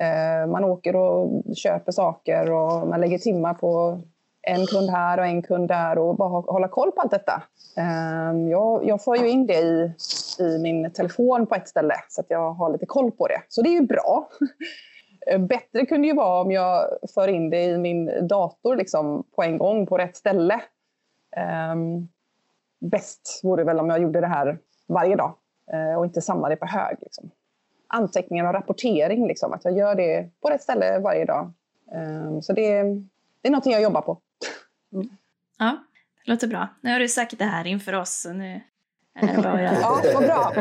[0.00, 4.00] Eh, man åker och köper saker och man lägger timmar på
[4.42, 7.42] en kund här och en kund där och bara hålla koll på allt detta.
[7.76, 9.92] Ehm, jag, jag får ju in det i,
[10.38, 13.42] i min telefon på ett ställe så att jag har lite koll på det.
[13.48, 14.28] Så det är ju bra.
[15.26, 19.42] Eh, bättre kunde ju vara om jag för in det i min dator liksom, på
[19.42, 20.60] en gång på rätt ställe.
[21.72, 22.08] Um,
[22.90, 24.58] bäst vore väl om jag gjorde det här
[24.88, 25.34] varje dag.
[25.72, 26.96] Eh, och inte samla det på hög.
[27.00, 27.30] Liksom.
[27.88, 31.52] Anteckningar och rapportering, liksom, att jag gör det på rätt ställe varje dag.
[31.94, 32.82] Eh, så det,
[33.42, 34.20] det är någonting jag jobbar på.
[34.92, 35.08] Mm.
[35.58, 35.78] Ja,
[36.24, 36.68] det låter bra.
[36.80, 38.60] Nu har du sagt det här inför oss, så nu
[39.14, 39.76] är det bara göra.
[39.80, 40.52] Ja, vad bra.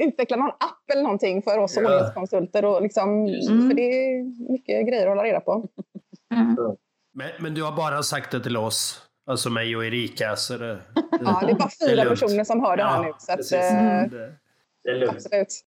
[0.00, 1.82] Utveckla någon app eller någonting för oss ja.
[1.82, 2.64] ordningskonsulter.
[2.64, 3.68] Och liksom, mm.
[3.68, 5.68] För det är mycket grejer att hålla reda på.
[6.34, 6.56] Mm.
[7.12, 10.36] Men, men, du har bara sagt det till oss, alltså mig och Erika.
[10.36, 13.12] Så det, ja, det är bara fyra personer som hör det här ja, nu.
[13.18, 14.10] Så att, mm.
[14.10, 14.36] det,
[14.84, 15.16] det är lugnt.
[15.16, 15.64] Absolut.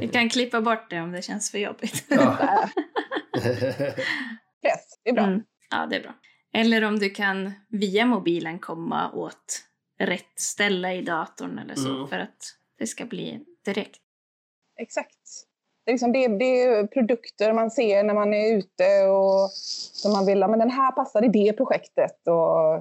[0.00, 2.04] Vi kan klippa bort det om det känns för jobbigt.
[2.10, 2.68] Ja.
[4.62, 5.24] Press, det är bra.
[5.24, 5.42] Mm.
[5.70, 6.14] Ja, det är bra.
[6.52, 9.64] Eller om du kan via mobilen komma åt
[9.98, 12.08] rätt ställe i datorn eller så mm.
[12.08, 14.00] för att det ska bli direkt.
[14.76, 15.45] Exakt.
[15.86, 19.50] Det är, liksom det, det är produkter man ser när man är ute och
[19.92, 22.28] som man vill, men den här passar i det projektet.
[22.28, 22.74] Och,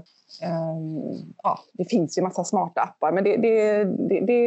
[0.50, 3.84] um, ja, det finns ju massa smarta appar, men det, det,
[4.26, 4.42] det,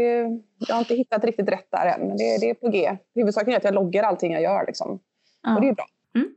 [0.68, 2.09] jag har inte hittat riktigt rätt där än.
[2.09, 2.96] Men det, är på G.
[3.14, 4.66] Huvudsaken är att jag loggar allting jag gör.
[4.66, 4.98] Liksom.
[5.42, 5.54] Ja.
[5.54, 5.86] Och det är bra.
[6.14, 6.28] Mm.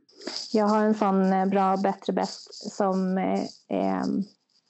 [0.52, 4.04] Jag har en sån eh, bra bättre bäst som eh,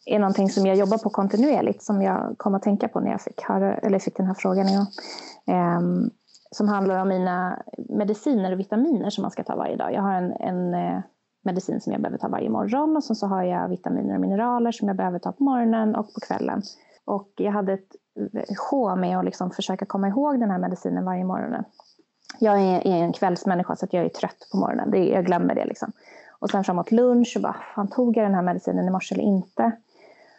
[0.07, 3.23] är någonting som jag jobbar på kontinuerligt som jag kom att tänka på när jag
[3.23, 4.69] fick, höra, eller fick den här frågan.
[4.73, 4.87] Ja
[6.53, 9.93] som handlar om mina mediciner och vitaminer som man ska ta varje dag.
[9.93, 11.01] Jag har en, en eh,
[11.45, 14.73] medicin som jag behöver ta varje morgon och sen så har jag vitaminer och mineraler
[14.73, 16.63] som jag behöver ta på morgonen och på kvällen.
[17.05, 17.97] Och jag hade ett
[18.35, 21.65] eh, sjå med att liksom försöka komma ihåg den här medicinen varje morgon.
[22.41, 24.91] Jag är, en kvällsmänniska så att jag är trött på morgonen.
[24.91, 25.65] Det, jag glömmer det.
[25.65, 25.93] Liksom.
[26.39, 29.25] Och sen framåt lunch, och bara, fan, tog jag den här medicinen i morse eller
[29.25, 29.73] inte?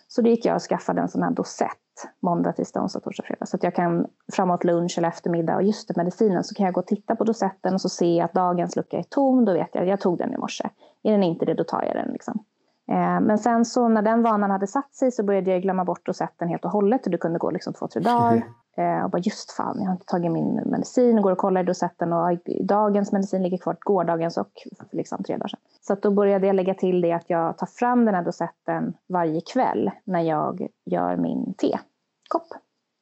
[0.08, 1.83] Så då gick jag och skaffade en sån här dosett
[2.20, 3.46] måndag, tisdag, onsdag, torsdag, fredag.
[3.46, 6.74] Så att jag kan framåt lunch eller eftermiddag och just det, medicinen så kan jag
[6.74, 9.46] gå och titta på dosetten och så se att dagens lucka är tom.
[9.46, 10.70] Då vet jag att jag tog den i morse.
[11.04, 12.14] Är den inte det, då tar jag den.
[12.14, 12.46] Liksom.
[12.92, 16.06] Eh, men sen så när den vanan hade satt sig så började jag glömma bort
[16.06, 17.06] dosetten helt och hållet.
[17.06, 18.44] Och det kunde gå liksom två, tre dagar.
[18.78, 21.18] Eh, och bara just fan, jag har inte tagit min medicin.
[21.18, 24.52] Och går och kollar i dosetten och dagens medicin ligger kvar, gårdagens och
[24.92, 25.60] liksom tre dagar sedan.
[25.82, 29.42] Så då började jag lägga till det att jag tar fram den här dosetten varje
[29.42, 32.48] kväll när jag gör min tekopp.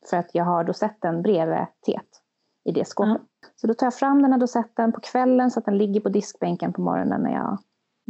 [0.10, 2.22] För att jag har dosetten bredvid teet
[2.64, 3.10] i det skåpet.
[3.10, 3.22] Mm.
[3.56, 6.10] Så då tar jag fram den här dosetten på kvällen så att den ligger på
[6.10, 7.58] diskbänken på morgonen när jag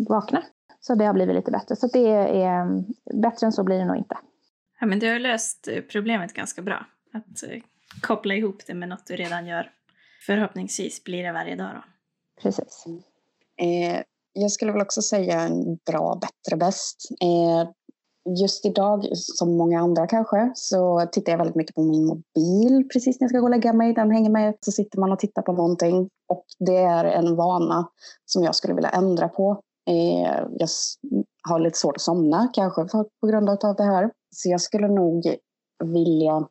[0.10, 0.44] vaknar.
[0.80, 1.76] Så det har blivit lite bättre.
[1.76, 2.08] Så det
[2.44, 2.84] är
[3.22, 4.18] bättre än så blir det nog inte.
[4.80, 6.86] Ja, men du har löst problemet ganska bra.
[7.14, 7.62] Att eh,
[8.02, 9.72] koppla ihop det med något du redan gör.
[10.26, 11.84] Förhoppningsvis blir det varje dag då.
[12.42, 12.86] Precis.
[13.62, 14.04] Eh,
[14.34, 16.98] jag skulle väl också säga en bra, bättre, bäst.
[17.22, 17.70] Eh,
[18.40, 23.20] just idag, som många andra kanske, så tittar jag väldigt mycket på min mobil precis
[23.20, 23.94] när jag ska gå och lägga mig.
[23.94, 26.10] Den hänger med, så sitter man och tittar på någonting.
[26.28, 27.90] Och det är en vana
[28.26, 29.62] som jag skulle vilja ändra på.
[29.90, 30.70] Eh, jag
[31.50, 32.86] har lite svårt att somna kanske
[33.22, 34.12] på grund av det här.
[34.36, 35.36] Så jag skulle nog
[35.84, 36.48] vilja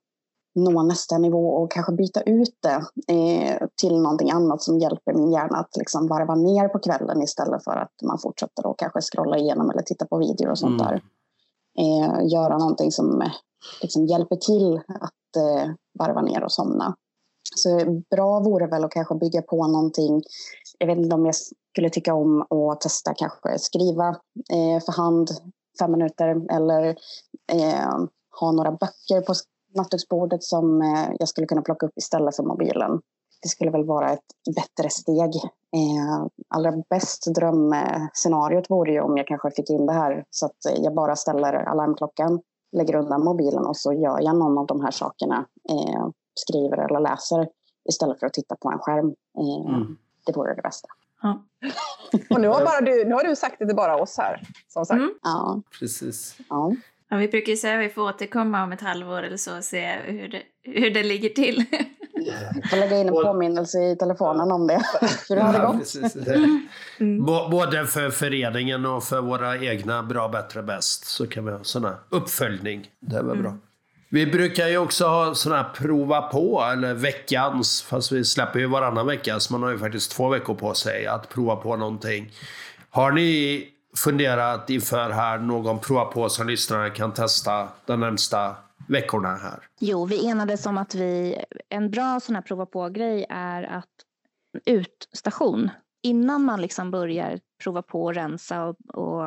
[0.55, 2.83] nå nästa nivå och kanske byta ut det
[3.15, 7.65] eh, till någonting annat som hjälper min hjärna att liksom varva ner på kvällen istället
[7.65, 10.87] för att man fortsätter att kanske scrolla igenom eller titta på videor och sånt mm.
[10.87, 11.03] där.
[11.79, 13.31] Eh, göra någonting som
[13.83, 16.97] liksom hjälper till att eh, varva ner och somna.
[17.57, 20.23] Så bra vore väl att kanske bygga på någonting.
[20.79, 21.35] Jag vet inte om jag
[21.73, 24.09] skulle tycka om att testa kanske skriva
[24.53, 25.31] eh, för hand
[25.79, 26.89] fem minuter eller
[27.53, 27.99] eh,
[28.41, 29.35] ha några böcker på
[29.75, 33.01] nattduksbordet som eh, jag skulle kunna plocka upp istället för mobilen.
[33.43, 35.35] Det skulle väl vara ett bättre steg.
[35.77, 40.79] Eh, allra bäst drömscenariot vore ju om jag kanske fick in det här så att
[40.79, 42.41] jag bara ställer alarmklockan,
[42.73, 45.47] lägger undan mobilen och så gör jag någon av de här sakerna.
[45.71, 47.49] Eh, skriver eller läser
[47.89, 49.15] istället för att titta på en skärm.
[49.39, 49.97] Mm.
[50.27, 50.89] Det vore det bästa.
[51.23, 51.43] Ja.
[52.31, 54.43] och nu har, bara du, nu har du sagt det till bara oss här.
[54.69, 54.99] Som sagt.
[54.99, 55.15] Mm.
[55.23, 55.63] Ja.
[55.79, 56.37] Precis.
[56.49, 56.73] Ja.
[57.11, 59.65] Ja, vi brukar ju säga att vi får återkomma om ett halvår eller så och
[59.65, 61.65] se hur det, hur det ligger till.
[62.71, 64.83] Jag lägga in en påminnelse i telefonen om det.
[65.29, 66.27] Hur det har det gått.
[67.01, 67.25] Mm.
[67.51, 71.87] Både för föreningen och för våra egna bra, bättre, bäst så kan vi ha sån
[72.11, 72.87] uppföljning.
[73.01, 73.43] Det är väl mm.
[73.43, 73.57] bra.
[74.11, 78.67] Vi brukar ju också ha sådana här prova på, eller veckans, fast vi släpper ju
[78.67, 82.33] varannan vecka, så man har ju faktiskt två veckor på sig att prova på någonting.
[82.91, 83.65] Har ni
[83.97, 88.57] funderat inför här någon prova på som lyssnarna kan testa de närmsta
[88.89, 89.59] veckorna här?
[89.79, 93.87] Jo, vi enades om att vi, en bra sån här prova på-grej är att
[94.67, 95.71] utstation.
[96.03, 99.23] Innan man liksom börjar prova på att rensa och, och,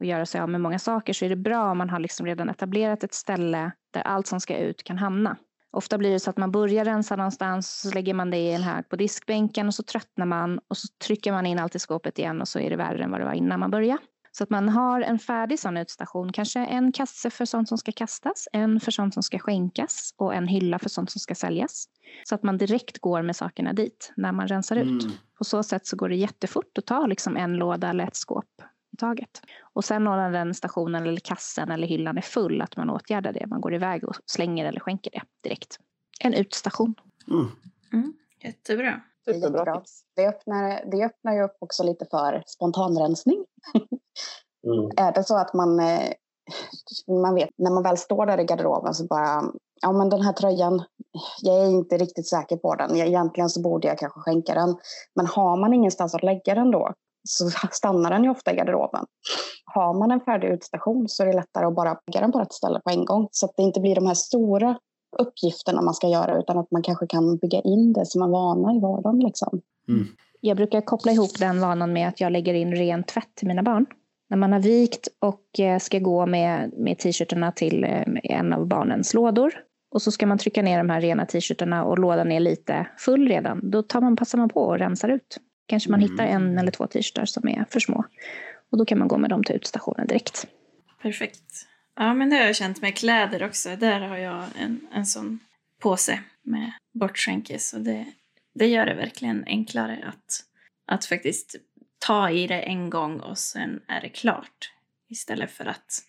[0.00, 2.26] och göra sig av med många saker så är det bra om man har liksom
[2.26, 5.36] redan etablerat ett ställe där allt som ska ut kan hamna.
[5.70, 8.62] Ofta blir det så att man börjar rensa någonstans, så lägger man det i en
[8.62, 12.18] hög på diskbänken och så tröttnar man och så trycker man in allt i skåpet
[12.18, 14.02] igen och så är det värre än vad det var innan man började.
[14.32, 17.92] Så att man har en färdig sån utstation, kanske en kasse för sånt som ska
[17.92, 21.86] kastas, en för sånt som ska skänkas och en hylla för sånt som ska säljas.
[22.24, 25.04] Så att man direkt går med sakerna dit när man rensar ut.
[25.04, 25.16] Mm.
[25.38, 28.62] På så sätt så går det jättefort att ta liksom en låda eller ett skåp
[28.98, 29.40] taget.
[29.62, 33.46] Och sen när den stationen eller kassen eller hyllan är full, att man åtgärdar det.
[33.46, 35.78] Man går iväg och slänger eller skänker det direkt.
[36.20, 36.94] En utstation.
[37.92, 38.12] Mm.
[38.42, 39.00] Jättebra.
[39.24, 39.80] Det är Superbra jättebra.
[39.80, 40.02] tips.
[40.16, 43.44] Det öppnar, det öppnar ju upp också lite för spontanrensning.
[44.66, 44.90] Mm.
[44.96, 46.12] Är det så att man, eh,
[47.22, 49.42] man vet, när man väl står där i garderoben så bara,
[49.80, 50.82] ja men den här tröjan,
[51.42, 52.96] jag är inte riktigt säker på den.
[52.96, 54.76] Jag, egentligen så borde jag kanske skänka den.
[55.14, 56.94] Men har man ingenstans att lägga den då
[57.28, 59.04] så stannar den ju ofta i garderoben.
[59.64, 62.52] Har man en färdig utstation så är det lättare att bara lägga den på ett
[62.52, 63.28] ställe på en gång.
[63.30, 64.78] Så att det inte blir de här stora
[65.18, 68.74] uppgifterna man ska göra utan att man kanske kan bygga in det som en vana
[68.74, 69.20] i vardagen.
[69.20, 69.60] Liksom.
[70.40, 73.62] Jag brukar koppla ihop den vanan med att jag lägger in ren tvätt till mina
[73.62, 73.86] barn.
[74.30, 78.66] När man har vikt och eh, ska gå med, med t-shirtarna till eh, en av
[78.66, 79.52] barnens lådor
[79.90, 83.28] och så ska man trycka ner de här rena t-shirtarna och lådan är lite full
[83.28, 83.70] redan.
[83.70, 85.38] Då tar man, passar man på och rensar ut.
[85.68, 88.04] Kanske man hittar en eller två t-shirtar som är för små.
[88.70, 90.46] Och då kan man gå med dem till utstationen direkt.
[91.02, 91.66] Perfekt.
[91.96, 93.76] Ja, men det har jag känt med kläder också.
[93.76, 95.38] Där har jag en, en sån
[95.80, 97.72] påse med bortskänkes.
[97.72, 98.06] Och det,
[98.54, 100.44] det gör det verkligen enklare att,
[100.86, 101.56] att faktiskt
[101.98, 104.72] ta i det en gång och sen är det klart.
[105.08, 106.02] Istället för att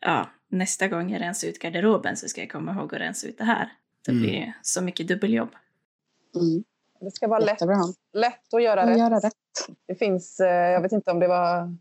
[0.00, 3.38] ja, nästa gång jag rensar ut garderoben så ska jag komma ihåg att rensa ut
[3.38, 3.72] det här.
[4.06, 4.22] Då Mm.
[4.22, 5.50] blir det så mycket dubbeljobb.
[6.34, 6.64] Mm.
[7.00, 7.60] Det ska vara lätt,
[8.12, 8.98] lätt att göra Att rätt.
[8.98, 9.32] göra rätt.
[9.88, 11.76] Det finns, eh, jag vet inte om det var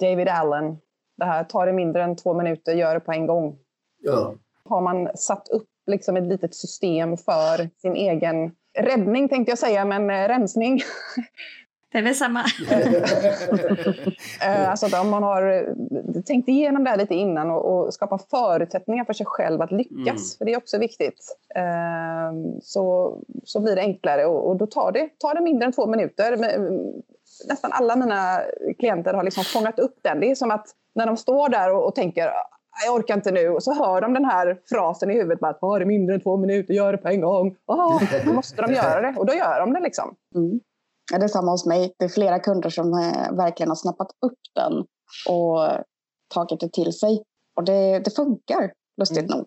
[0.00, 0.78] David Allen.
[1.16, 3.58] Det här, ta det mindre än två minuter, gör det på en gång.
[3.98, 4.34] Ja.
[4.64, 9.84] Har man satt upp liksom ett litet system för sin egen räddning tänkte jag säga,
[9.84, 10.80] men eh, rensning.
[11.92, 12.40] Det är väl samma.
[14.44, 17.94] Eh, Alltså att om man har eh, tänkt igenom det här lite innan och, och
[17.94, 20.16] skapa förutsättningar för sig själv att lyckas, Mm.
[20.38, 22.32] för det är också viktigt, eh,
[22.62, 23.14] så,
[23.44, 26.36] så blir det enklare och, och då tar det, tar det mindre än två minuter.
[26.36, 27.02] Men, mm,
[27.48, 28.40] Nästan alla mina
[28.78, 30.20] klienter har liksom fångat upp den.
[30.20, 33.30] Det är som att när de står där och, och tänker "Ah, jag orkar inte
[33.30, 33.48] nu.
[33.48, 35.40] Och så hör de den här frasen i huvudet.
[35.40, 37.56] Bara, Ta det mindre än två minuter, gör det på en gång.
[37.66, 39.18] Ah, då måste de göra det.
[39.18, 40.14] Och då gör de det liksom.
[40.34, 40.60] Mm.
[41.10, 41.94] Det är samma hos mig.
[41.98, 44.72] Det är flera kunder som eh, verkligen har snappat upp den
[45.28, 45.84] och
[46.34, 47.22] tagit det till sig.
[47.56, 49.46] Och det, det funkar, lustigt nog.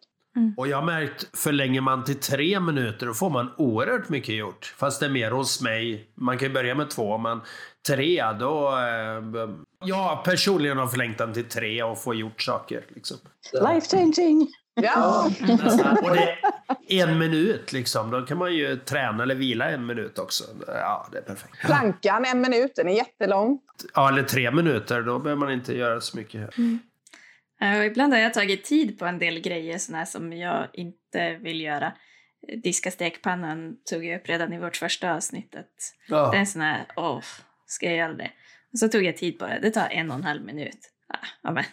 [0.57, 4.75] Och jag har märkt, förlänger man till tre minuter då får man oerhört mycket gjort.
[4.77, 6.09] Fast det är mer hos mig.
[6.15, 7.41] Man kan ju börja med två, men
[7.87, 8.69] tre då...
[8.69, 9.49] Eh,
[9.85, 12.85] jag personligen har förlängt den till tre och får gjort saker.
[12.89, 13.17] Liksom.
[13.53, 14.47] Life changing!
[14.75, 15.31] Ja,
[16.01, 16.37] Och det
[16.99, 18.11] är en minut liksom.
[18.11, 20.43] Då kan man ju träna eller vila en minut också.
[20.67, 21.59] Ja, det är perfekt.
[21.65, 23.59] plankan en minut, den är jättelång.
[23.93, 25.01] Ja, eller tre minuter.
[25.01, 26.49] Då behöver man inte göra så mycket.
[27.59, 30.67] Ja, och ibland har jag tagit tid på en del grejer såna här som jag
[30.73, 31.93] inte vill göra.
[32.63, 35.67] Diska stekpannan tog jag upp redan i vårt första avsnittet.
[36.09, 36.35] Det är Ja.
[36.35, 37.19] en sån här, åh,
[37.65, 38.31] ska jag göra det?
[38.73, 39.59] Och så tog jag tid på det.
[39.61, 40.79] Det tar en och en halv minut.
[41.09, 41.63] Ja, ja, men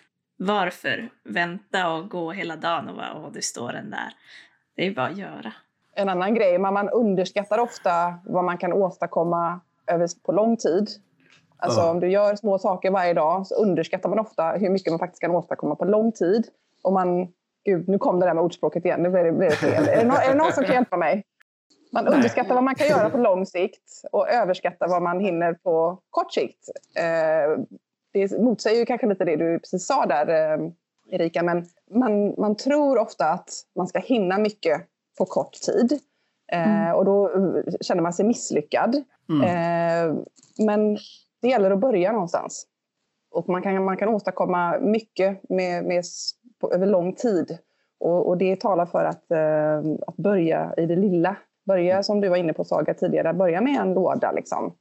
[0.40, 4.12] varför vänta och gå hela dagen och bara, åh, du står den där.
[4.76, 5.52] Det är bara att göra.
[5.94, 10.88] En annan grej, man, underskattar ofta vad man kan åstadkomma över, på lång tid.
[11.56, 14.98] Alltså om du gör små saker varje dag så underskattar man ofta hur mycket man
[14.98, 16.46] faktiskt kan åstadkomma på lång tid.
[16.82, 17.28] Och man,
[17.64, 19.88] gud, nu kom det där med ordspråket igen, nu blir det, blir det fel.
[19.88, 21.24] Är det, nå- är det någon som kan hjälpa mig?
[21.92, 25.98] Man underskattar vad man kan göra på lång sikt och överskattar vad man hinner på
[26.10, 26.68] kort sikt.
[26.96, 27.64] Eh,
[28.12, 30.70] det motsäger ju kanske lite det du precis sa där, eh,
[31.10, 34.82] Erika, men man, man tror ofta att man ska hinna mycket
[35.18, 36.00] på kort tid.
[36.52, 39.02] Eh, och då eh, känner man sig misslyckad.
[39.28, 39.42] Mm.
[39.42, 40.16] Eh,
[40.66, 40.98] men
[41.42, 42.66] det gäller att börja någonstans.
[43.30, 46.04] Och man kan, man kan åstadkomma mycket med, med,
[46.60, 47.58] på, över lång tid.
[48.00, 51.36] Och, och det talar för att, eh, att börja i det lilla.
[51.66, 54.74] Börja som du var inne på Saga tidigare, börja med en låda liksom.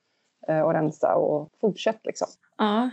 [0.64, 2.28] Och rensa och fortsätt liksom.
[2.58, 2.90] Ja,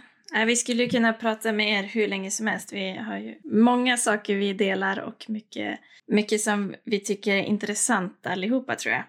[0.46, 2.72] vi skulle kunna prata med er hur länge som helst.
[2.72, 8.26] Vi har ju många saker vi delar och mycket, mycket som vi tycker är intressant
[8.26, 9.04] allihopa tror jag.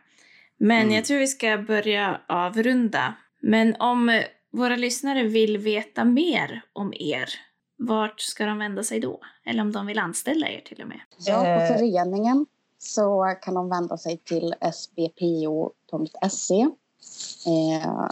[0.60, 0.96] Men Mm.
[0.96, 3.14] jag tror vi ska börja avrunda.
[3.42, 7.30] Men om eh, våra lyssnare vill veta mer om er,
[7.78, 9.20] vart ska de vända sig då?
[9.46, 11.00] Eller om de vill anställa er till och med?
[11.18, 11.68] Ja, på Eh.
[11.78, 12.46] föreningen
[12.80, 16.62] så kan de vända sig till sbpo.se.
[17.48, 18.10] Eh,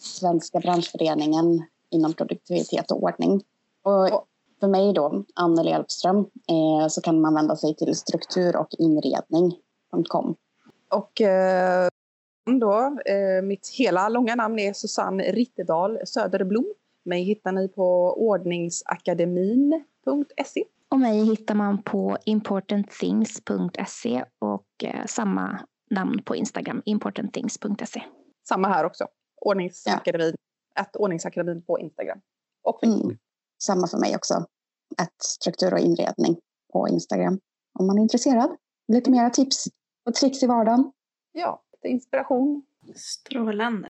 [0.00, 1.62] Svenska branschföreningen
[1.96, 3.42] inom produktivitet och ordning.
[3.82, 4.26] Och
[4.60, 10.34] för mig då, Anneli Elfström, eh, så kan man vända sig till struktur och inredning.com.
[10.88, 11.88] Och eh,
[12.60, 16.74] då, eh, mitt hela långa namn är Susanne Rittedal Söderblom.
[17.04, 20.64] Mig hittar ni på ordningsakademin.se.
[20.88, 28.02] Och mig hittar man på importantthings.se och eh, samma namn på Instagram, importantthings.se.
[28.48, 29.06] Samma här också.
[29.40, 30.34] Ordningsakademin,
[30.76, 30.86] ja.
[30.94, 32.20] ordningsakademin på Instagram.
[32.62, 33.04] Och Facebook.
[33.04, 33.18] Mm.
[33.62, 34.34] Samma för mig också.
[34.96, 36.36] Att struktur och inredning
[36.72, 37.40] på Instagram.
[37.78, 38.56] Om man är intresserad.
[38.92, 39.64] Lite mera tips
[40.06, 40.92] och tricks i vardagen.
[41.32, 42.62] Ja, lite inspiration.
[42.94, 43.88] Strålande.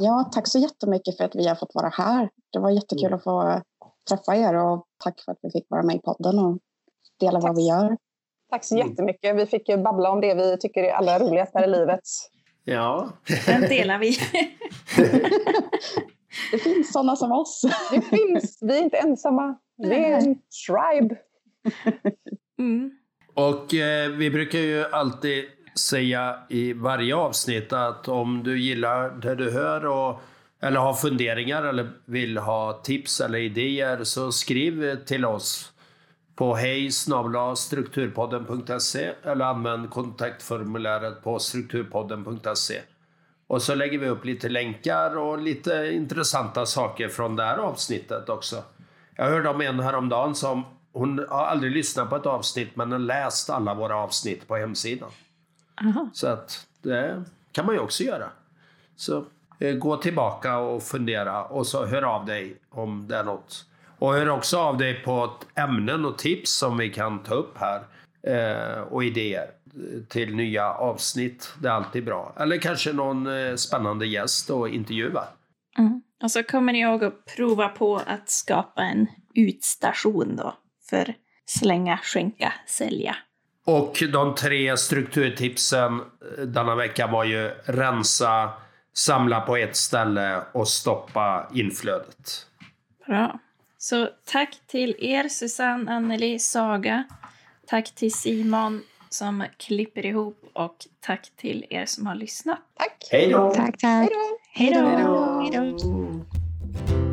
[0.00, 2.30] Ja, tack så jättemycket för att vi har fått vara här.
[2.52, 3.16] Det var jättekul mm.
[3.16, 3.62] att få
[4.08, 6.58] träffa er och tack för att vi fick vara med i podden och
[7.20, 7.42] dela tack.
[7.42, 7.96] vad vi gör.
[8.50, 9.36] Tack så jättemycket.
[9.36, 12.00] Vi fick ju babbla om det vi tycker är allra roligast här i livet.
[12.68, 13.12] Ja.
[13.46, 14.18] Den delar vi.
[16.52, 17.64] det finns sådana som oss.
[17.90, 18.58] Det finns.
[18.62, 19.58] Vi är inte ensamma.
[19.76, 21.16] Vi är en tribe.
[22.58, 22.90] Mm.
[23.34, 25.44] Och eh, vi brukar ju alltid
[25.78, 30.20] säga i varje avsnitt att om du gillar det du hör och,
[30.62, 35.72] eller har funderingar eller vill ha tips eller idéer så skriv till oss
[36.38, 36.90] på hej
[37.56, 42.80] strukturpodden.se eller använd kontaktformuläret på strukturpodden.se.
[43.46, 48.28] Och så lägger vi upp lite länkar och lite intressanta saker från det här avsnittet
[48.28, 48.62] också.
[49.16, 52.98] Jag hörde om en häromdagen som hon har aldrig lyssnat på ett avsnitt men har
[52.98, 55.10] läst alla våra avsnitt på hemsidan.
[55.80, 56.08] Aha.
[56.12, 58.30] Så att det kan man ju också göra.
[58.96, 59.24] Så
[59.58, 63.64] eh, gå tillbaka och fundera och så hör av dig om det är något.
[63.98, 67.82] Och hör också av dig på ämnen och tips som vi kan ta upp här
[68.22, 69.50] eh, och idéer
[70.08, 71.54] till nya avsnitt.
[71.60, 72.32] Det är alltid bra.
[72.36, 75.24] Eller kanske någon eh, spännande gäst att intervjua.
[75.78, 76.02] Mm.
[76.22, 80.54] Och så kommer ni ihåg att prova på att skapa en utstation då
[80.90, 81.14] för
[81.46, 83.16] slänga, skänka, sälja.
[83.64, 88.50] Och de tre strukturtipsen eh, denna vecka var ju rensa,
[88.92, 92.46] samla på ett ställe och stoppa inflödet.
[93.06, 93.38] Bra.
[93.78, 97.04] Så tack till er Susanne, Anneli, Saga.
[97.66, 102.58] Tack till Simon som klipper ihop och tack till er som har lyssnat.
[102.74, 103.08] Tack!
[103.10, 103.52] Hej då!
[103.54, 104.08] Tack, tack!
[104.52, 105.40] Hej då!
[105.42, 107.07] Hej då!